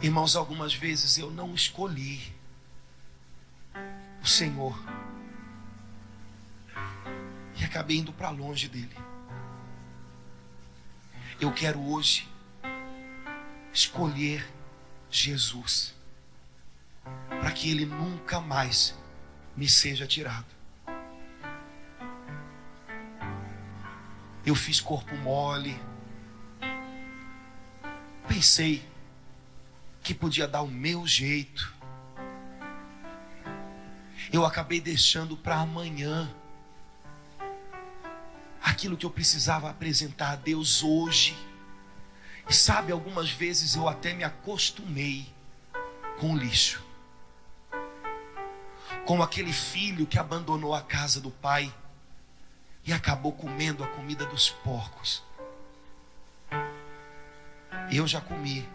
Irmãos, 0.00 0.36
algumas 0.36 0.74
vezes 0.74 1.16
eu 1.16 1.30
não 1.30 1.54
escolhi 1.54 2.34
o 4.22 4.26
Senhor 4.26 4.78
e 7.58 7.64
acabei 7.64 7.98
indo 7.98 8.12
para 8.12 8.28
longe 8.30 8.68
dele. 8.68 8.96
Eu 11.40 11.52
quero 11.52 11.80
hoje 11.80 12.28
escolher 13.72 14.46
Jesus 15.10 15.94
para 17.28 17.52
que 17.52 17.70
ele 17.70 17.86
nunca 17.86 18.40
mais 18.40 18.94
me 19.56 19.68
seja 19.68 20.06
tirado. 20.06 20.55
Eu 24.46 24.54
fiz 24.54 24.80
corpo 24.80 25.16
mole. 25.16 25.76
Pensei 28.28 28.88
que 30.04 30.14
podia 30.14 30.46
dar 30.46 30.62
o 30.62 30.68
meu 30.68 31.04
jeito. 31.04 31.74
Eu 34.32 34.46
acabei 34.46 34.80
deixando 34.80 35.36
para 35.36 35.56
amanhã 35.56 36.32
aquilo 38.62 38.96
que 38.96 39.04
eu 39.04 39.10
precisava 39.10 39.68
apresentar 39.68 40.30
a 40.30 40.36
Deus 40.36 40.80
hoje. 40.84 41.36
E 42.48 42.54
sabe, 42.54 42.92
algumas 42.92 43.28
vezes 43.28 43.74
eu 43.74 43.88
até 43.88 44.14
me 44.14 44.22
acostumei 44.22 45.26
com 46.20 46.34
o 46.34 46.38
lixo. 46.38 46.84
Como 49.04 49.24
aquele 49.24 49.52
filho 49.52 50.06
que 50.06 50.20
abandonou 50.20 50.72
a 50.72 50.82
casa 50.82 51.20
do 51.20 51.32
pai 51.32 51.74
e 52.86 52.92
acabou 52.92 53.32
comendo 53.32 53.82
a 53.82 53.88
comida 53.88 54.24
dos 54.26 54.48
porcos. 54.50 55.22
Eu 57.90 58.06
já 58.06 58.20
comi 58.20 58.68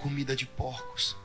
comida 0.00 0.34
de 0.34 0.46
porcos. 0.46 1.16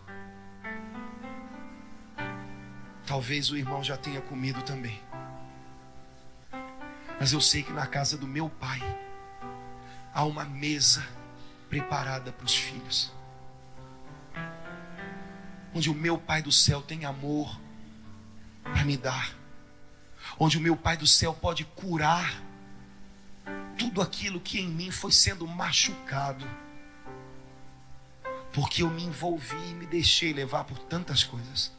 Talvez 3.06 3.50
o 3.52 3.58
irmão 3.58 3.84
já 3.84 3.96
tenha 3.96 4.20
comido 4.22 4.62
também. 4.64 5.00
Mas 7.20 7.32
eu 7.32 7.40
sei 7.40 7.64
que 7.64 7.72
na 7.72 7.88
casa 7.88 8.18
do 8.18 8.28
meu 8.28 8.50
pai 8.50 8.82
há 10.14 10.26
uma 10.26 10.44
mesa 10.44 11.08
preparada 11.70 12.32
para 12.34 12.46
os 12.46 12.56
filhos. 12.56 13.14
Onde 15.74 15.90
o 15.90 15.94
meu 15.94 16.18
pai 16.18 16.42
do 16.42 16.52
céu 16.52 16.82
tem 16.82 17.06
amor 17.06 17.60
para 18.64 18.84
me 18.84 18.98
dar. 18.98 19.43
Onde 20.40 20.58
o 20.58 20.62
meu 20.62 20.76
pai 20.76 20.98
do 20.98 21.08
céu 21.08 21.34
pode 21.34 21.66
curar 21.66 22.42
tudo 23.78 24.02
aquilo 24.02 24.40
que 24.40 24.60
em 24.60 24.68
mim 24.68 24.92
foi 24.92 25.12
sendo 25.12 25.48
machucado. 25.48 26.46
Porque 28.52 28.84
eu 28.84 28.90
me 28.90 29.04
envolvi 29.04 29.72
e 29.72 29.74
me 29.74 29.86
deixei 29.86 30.34
levar 30.34 30.64
por 30.64 30.78
tantas 30.78 31.24
coisas. 31.24 31.72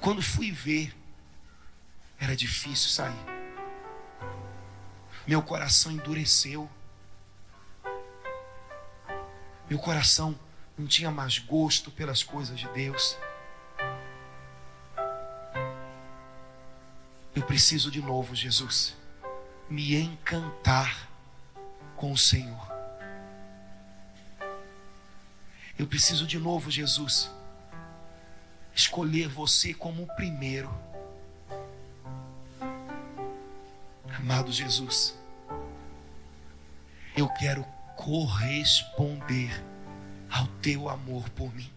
Quando 0.00 0.22
fui 0.22 0.50
ver, 0.50 0.96
era 2.18 2.34
difícil 2.34 2.90
sair 2.90 3.38
meu 5.28 5.42
coração 5.42 5.92
endureceu. 5.92 6.70
Meu 9.68 9.78
coração 9.78 10.34
não 10.76 10.86
tinha 10.86 11.10
mais 11.10 11.38
gosto 11.38 11.90
pelas 11.90 12.22
coisas 12.22 12.58
de 12.58 12.66
Deus. 12.68 13.14
Eu 17.34 17.42
preciso 17.42 17.90
de 17.90 18.00
novo, 18.00 18.34
Jesus, 18.34 18.96
me 19.68 19.94
encantar 19.94 21.08
com 21.96 22.12
o 22.12 22.18
Senhor. 22.18 22.68
Eu 25.78 25.86
preciso 25.86 26.26
de 26.26 26.38
novo, 26.38 26.70
Jesus, 26.70 27.30
escolher 28.74 29.28
você 29.28 29.72
como 29.72 30.02
o 30.02 30.16
primeiro. 30.16 30.68
Amado 34.16 34.50
Jesus, 34.50 35.16
eu 37.16 37.28
quero 37.28 37.64
corresponder 37.96 39.64
ao 40.30 40.46
teu 40.60 40.88
amor 40.88 41.28
por 41.30 41.54
mim. 41.54 41.70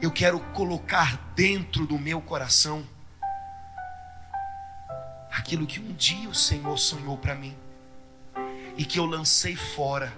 Eu 0.00 0.10
quero 0.10 0.40
colocar 0.52 1.32
dentro 1.34 1.86
do 1.86 1.98
meu 1.98 2.20
coração 2.20 2.86
aquilo 5.36 5.66
que 5.66 5.80
um 5.80 5.92
dia 5.92 6.28
o 6.28 6.34
Senhor 6.34 6.76
sonhou 6.78 7.16
para 7.16 7.34
mim 7.34 7.56
e 8.76 8.84
que 8.84 8.98
eu 8.98 9.06
lancei 9.06 9.56
fora, 9.56 10.12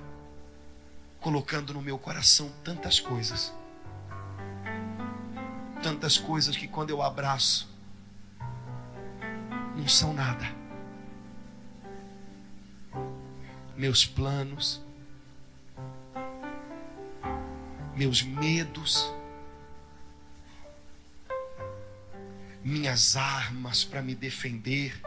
colocando 1.21 1.75
no 1.75 1.83
meu 1.83 1.99
coração 1.99 2.51
tantas 2.65 2.99
coisas. 2.99 3.53
Tantas 5.83 6.19
coisas 6.19 6.57
que 6.57 6.67
quando 6.67 6.91
eu 6.91 7.03
abraço, 7.03 7.69
não 9.77 9.87
são 9.87 10.13
nada. 10.13 10.59
meus 13.79 14.05
planos, 14.05 14.83
meus 17.95 18.25
medos, 18.25 19.09
minhas 22.65 23.17
armas 23.17 23.85
para 23.85 24.03
me 24.03 24.17
defender. 24.17 25.01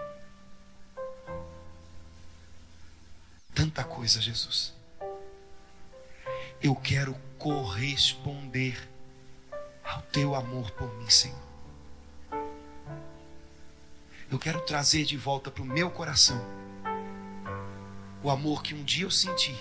Tanta 3.74 3.86
coisa, 3.86 4.20
Jesus. 4.20 4.74
Eu 6.62 6.76
quero 6.76 7.16
corresponder 7.40 8.78
ao 9.82 10.02
teu 10.02 10.36
amor 10.36 10.70
por 10.72 10.94
mim, 10.98 11.10
Senhor. 11.10 11.40
Eu 14.30 14.38
quero 14.38 14.60
trazer 14.66 15.06
de 15.06 15.16
volta 15.16 15.50
para 15.50 15.64
o 15.64 15.66
meu 15.66 15.90
coração 15.90 16.38
o 18.22 18.30
amor 18.30 18.62
que 18.62 18.76
um 18.76 18.84
dia 18.84 19.06
eu 19.06 19.12
senti, 19.12 19.56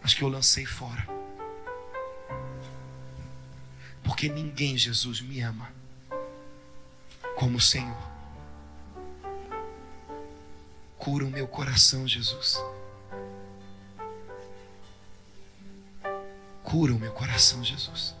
mas 0.00 0.14
que 0.14 0.22
eu 0.22 0.28
lancei 0.28 0.64
fora. 0.64 1.06
Porque 4.02 4.26
ninguém, 4.26 4.78
Jesus, 4.78 5.20
me 5.20 5.42
ama 5.42 5.70
como 7.36 7.58
o 7.58 7.60
Senhor. 7.60 8.09
Cura 11.00 11.24
o 11.24 11.30
meu 11.30 11.48
coração, 11.48 12.06
Jesus. 12.06 12.62
Cura 16.62 16.94
o 16.94 16.98
meu 16.98 17.10
coração, 17.12 17.64
Jesus. 17.64 18.14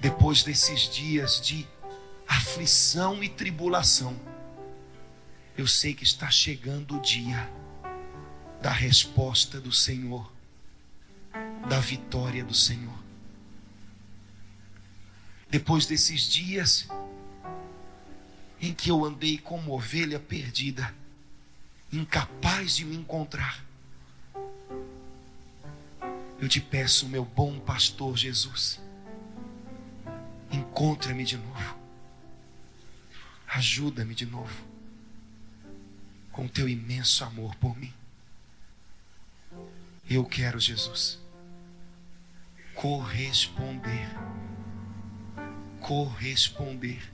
Depois 0.00 0.42
desses 0.42 0.80
dias 0.90 1.40
de 1.40 1.66
aflição 2.26 3.22
e 3.22 3.28
tribulação, 3.28 4.18
eu 5.56 5.66
sei 5.66 5.94
que 5.94 6.04
está 6.04 6.28
chegando 6.28 6.98
o 6.98 7.00
dia 7.00 7.48
da 8.60 8.70
resposta 8.70 9.60
do 9.60 9.72
Senhor, 9.72 10.30
da 11.68 11.78
vitória 11.78 12.44
do 12.44 12.54
Senhor. 12.54 12.98
Depois 15.48 15.86
desses 15.86 16.22
dias 16.22 16.88
em 18.60 18.74
que 18.74 18.90
eu 18.90 19.04
andei 19.04 19.38
como 19.38 19.72
ovelha 19.72 20.18
perdida, 20.18 20.92
incapaz 21.92 22.76
de 22.76 22.84
me 22.84 22.96
encontrar, 22.96 23.64
Eu 26.40 26.48
te 26.48 26.60
peço, 26.60 27.08
meu 27.08 27.24
bom 27.24 27.58
pastor 27.58 28.16
Jesus, 28.16 28.80
encontra-me 30.52 31.24
de 31.24 31.36
novo. 31.36 31.78
Ajuda-me 33.48 34.14
de 34.14 34.24
novo. 34.24 34.64
Com 36.30 36.46
teu 36.46 36.68
imenso 36.68 37.24
amor 37.24 37.56
por 37.56 37.76
mim. 37.76 37.92
Eu 40.08 40.24
quero, 40.24 40.60
Jesus, 40.60 41.18
corresponder. 42.72 44.08
Corresponder 45.80 47.12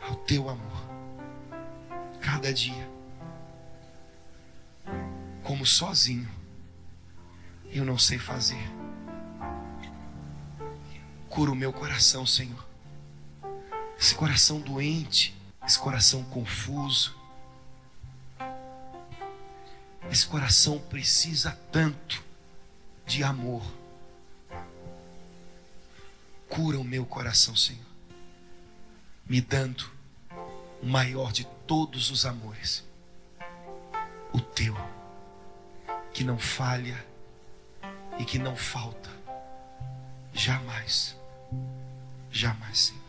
ao 0.00 0.16
teu 0.16 0.48
amor. 0.48 0.88
Cada 2.22 2.52
dia. 2.52 2.93
Como 5.44 5.64
sozinho 5.64 6.28
eu 7.66 7.84
não 7.84 7.98
sei 7.98 8.18
fazer. 8.18 8.70
Cura 11.28 11.50
o 11.50 11.54
meu 11.54 11.72
coração, 11.72 12.26
Senhor. 12.26 12.64
Esse 13.98 14.14
coração 14.14 14.60
doente, 14.60 15.36
esse 15.66 15.78
coração 15.78 16.24
confuso. 16.24 17.16
Esse 20.10 20.26
coração 20.26 20.78
precisa 20.78 21.58
tanto 21.72 22.22
de 23.06 23.22
amor. 23.22 23.62
Cura 26.48 26.78
o 26.78 26.84
meu 26.84 27.04
coração, 27.04 27.56
Senhor, 27.56 27.84
me 29.26 29.40
dando 29.40 29.90
o 30.80 30.86
maior 30.86 31.32
de 31.32 31.44
todos 31.66 32.10
os 32.10 32.24
amores, 32.24 32.84
o 34.32 34.40
teu, 34.40 34.76
que 36.14 36.22
não 36.22 36.38
falha 36.38 37.04
e 38.18 38.24
que 38.24 38.38
não 38.38 38.54
falta, 38.54 39.10
jamais, 40.32 41.16
jamais, 42.30 42.78
Senhor. 42.78 43.02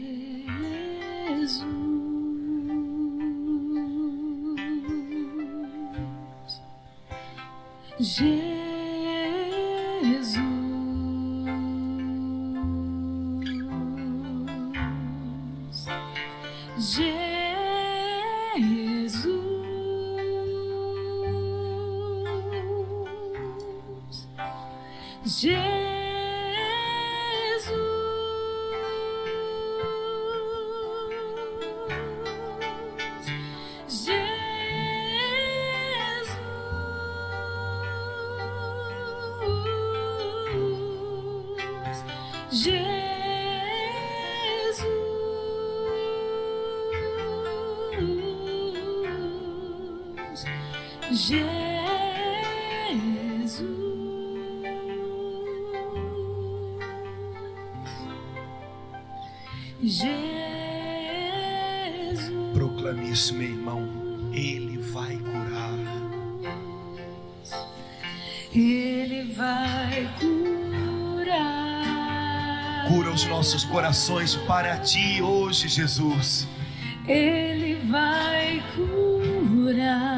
Jesus, 9.99 10.60
vai 69.41 70.07
curar. 70.19 71.35
Cura 72.87 73.09
os 73.09 73.25
nossos 73.25 73.63
corações 73.63 74.35
para 74.35 74.77
ti 74.77 75.19
hoje, 75.21 75.67
Jesus. 75.67 76.47
Ele 77.07 77.75
vai 77.89 78.61
curar. 78.75 80.11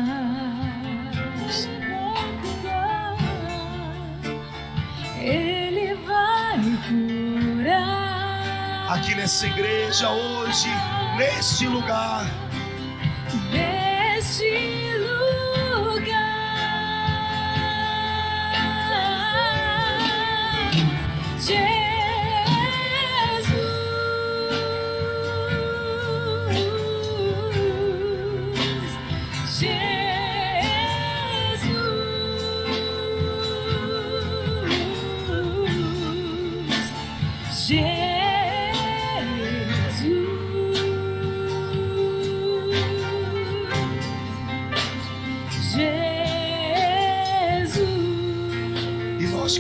Ele 5.22 5.94
vai 6.06 6.60
curar. 6.90 8.92
Aqui 8.92 9.16
nessa 9.16 9.48
igreja 9.48 10.10
hoje, 10.10 10.68
neste 11.18 11.66
lugar. 11.66 12.26
Neste 13.54 14.44
lugar. 14.44 14.83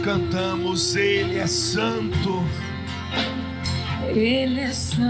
Cantamos, 0.03 0.95
Ele 0.97 1.37
é 1.37 1.47
santo. 1.47 2.43
Ele 4.09 4.59
é 4.59 4.71
santo. 4.71 5.03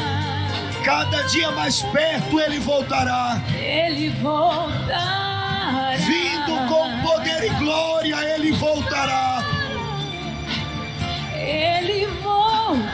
cada 0.85 1.23
dia 1.23 1.51
mais 1.53 1.83
perto, 1.83 2.39
Ele 2.41 2.59
voltará. 2.61 3.43
Ele 3.59 4.11
voltará. 4.11 5.95
Vindo 5.97 6.69
com 6.69 7.01
poder 7.03 7.45
e 7.45 7.51
glória, 7.59 8.17
Ele 8.35 8.53
voltará. 8.53 9.43
Ele 11.35 12.07
voltará. 12.23 12.87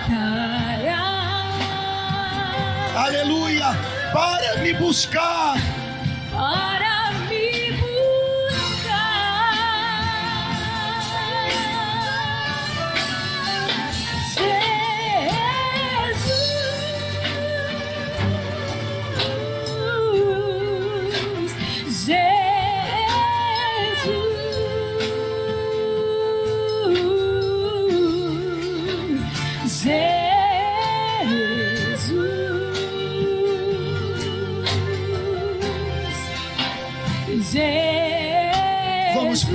Aleluia. 2.96 3.76
Para 4.12 4.58
me 4.58 4.72
buscar. 4.74 5.56
Para 6.30 6.91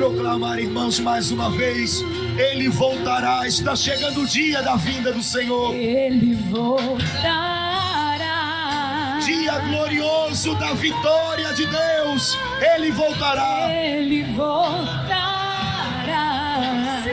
proclamar, 0.08 0.58
irmãos, 0.60 1.00
mais 1.00 1.32
uma 1.32 1.50
vez: 1.50 2.04
Ele 2.38 2.70
voltará. 2.70 3.46
Está 3.48 3.76
chegando 3.76 4.22
o 4.22 4.28
dia 4.28 4.62
da 4.62 4.76
vinda 4.78 5.12
do 5.12 5.22
Senhor. 5.22 5.76
Ele 5.76 6.34
voltará. 6.50 7.58
Dia 9.26 9.60
glorioso 9.60 10.56
da 10.56 10.74
vitória 10.74 11.54
de 11.54 11.65
Deus. 11.65 12.38
Ele 12.76 12.91
voltará. 12.91 13.70
Ele 13.74 14.24
voltará. 14.24 15.02
Sim, 17.04 17.12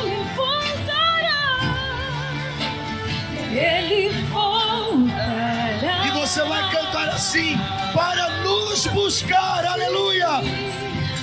ele 0.00 0.22
voltará. 0.36 1.58
Ele 3.50 4.10
voltará. 4.30 6.06
E 6.06 6.10
você 6.10 6.42
vai 6.42 6.70
cantar 6.70 7.08
assim 7.08 7.56
para 7.94 8.28
nos 8.42 8.86
buscar. 8.88 9.64
Aleluia. 9.64 10.81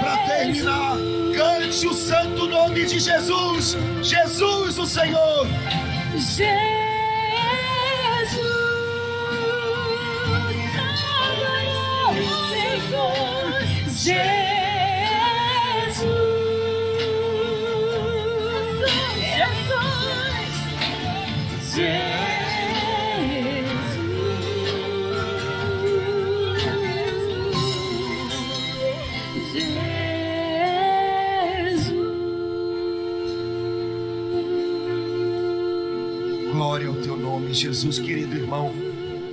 Para 0.00 0.16
terminar, 0.26 0.96
cante 1.36 1.86
o 1.86 1.94
santo 1.94 2.48
nome 2.48 2.84
de 2.84 2.98
Jesus. 2.98 3.76
Jesus, 4.02 4.78
o 4.78 4.86
Senhor. 4.86 5.46
Jesus, 6.16 6.55
Jesus, 37.56 37.98
querido 37.98 38.36
irmão. 38.36 38.70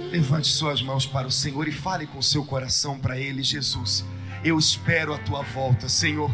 Levante 0.09 0.47
suas 0.47 0.81
mãos 0.81 1.05
para 1.05 1.27
o 1.27 1.31
Senhor 1.31 1.67
e 1.67 1.71
fale 1.71 2.07
com 2.07 2.21
seu 2.21 2.45
coração 2.45 2.97
para 2.97 3.19
Ele, 3.19 3.43
Jesus. 3.43 4.05
Eu 4.45 4.57
espero 4.57 5.13
a 5.13 5.17
tua 5.17 5.41
volta, 5.41 5.89
Senhor. 5.89 6.31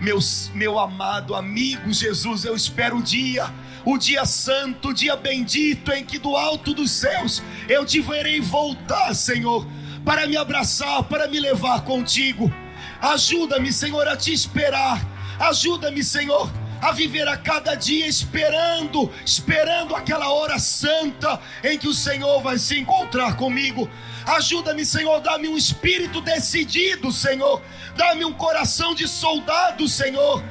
Meu, 0.00 0.18
meu 0.52 0.80
amado 0.80 1.36
amigo 1.36 1.92
Jesus, 1.92 2.44
eu 2.44 2.56
espero 2.56 2.98
o 2.98 3.02
dia, 3.02 3.48
o 3.84 3.96
dia 3.96 4.24
santo, 4.24 4.88
o 4.88 4.92
dia 4.92 5.14
bendito 5.14 5.92
em 5.92 6.04
que 6.04 6.18
do 6.18 6.36
alto 6.36 6.74
dos 6.74 6.90
céus 6.90 7.40
eu 7.68 7.86
te 7.86 8.00
verei 8.00 8.40
voltar, 8.40 9.14
Senhor, 9.14 9.64
para 10.04 10.26
me 10.26 10.36
abraçar, 10.36 11.04
para 11.04 11.28
me 11.28 11.38
levar 11.38 11.84
contigo. 11.84 12.52
Ajuda-me, 13.00 13.72
Senhor, 13.72 14.08
a 14.08 14.16
te 14.16 14.32
esperar. 14.32 15.00
Ajuda-me, 15.38 16.02
Senhor, 16.02 16.50
a 16.82 16.90
viver 16.90 17.28
a 17.28 17.36
cada 17.36 17.76
dia 17.76 18.08
esperando, 18.08 19.08
esperando 19.24 19.94
aquela 19.94 20.32
hora 20.32 20.58
santa 20.58 21.40
em 21.62 21.78
que 21.78 21.86
o 21.86 21.94
Senhor 21.94 22.42
vai 22.42 22.58
se 22.58 22.76
encontrar 22.76 23.36
comigo. 23.36 23.88
Ajuda-me, 24.26 24.84
Senhor, 24.84 25.20
dá-me 25.20 25.48
um 25.48 25.56
espírito 25.56 26.20
decidido, 26.20 27.12
Senhor. 27.12 27.62
Dá-me 27.96 28.24
um 28.24 28.32
coração 28.32 28.96
de 28.96 29.06
soldado, 29.06 29.88
Senhor. 29.88 30.42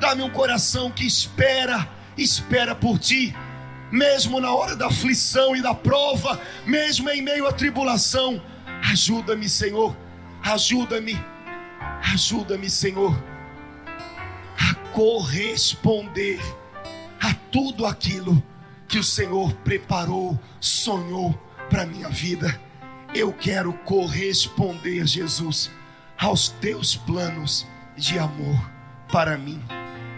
Dá-me 0.00 0.22
um 0.22 0.30
coração 0.30 0.90
que 0.90 1.06
espera, 1.06 1.88
espera 2.16 2.74
por 2.74 2.98
ti. 2.98 3.32
Mesmo 3.92 4.40
na 4.40 4.52
hora 4.52 4.74
da 4.74 4.88
aflição 4.88 5.54
e 5.54 5.62
da 5.62 5.74
prova, 5.74 6.40
mesmo 6.66 7.08
em 7.08 7.22
meio 7.22 7.46
à 7.46 7.52
tribulação, 7.52 8.42
ajuda-me, 8.90 9.48
Senhor. 9.48 9.96
Ajuda-me. 10.42 11.18
Ajuda-me, 12.12 12.68
Senhor, 12.68 13.16
corresponder 14.98 16.40
a 17.20 17.32
tudo 17.52 17.86
aquilo 17.86 18.42
que 18.88 18.98
o 18.98 19.04
Senhor 19.04 19.52
preparou, 19.62 20.36
sonhou 20.58 21.32
para 21.70 21.86
minha 21.86 22.08
vida. 22.08 22.60
Eu 23.14 23.32
quero 23.32 23.72
corresponder, 23.84 25.06
Jesus, 25.06 25.70
aos 26.18 26.48
teus 26.48 26.96
planos 26.96 27.64
de 27.96 28.18
amor 28.18 28.58
para 29.12 29.38
mim, 29.38 29.62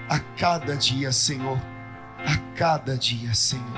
a 0.09 0.19
cada 0.19 0.75
dia, 0.75 1.12
Senhor, 1.12 1.59
a 2.16 2.38
cada 2.57 2.97
dia, 2.97 3.35
Senhor. 3.35 3.77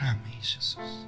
Amém, 0.00 0.38
Jesus. 0.40 1.03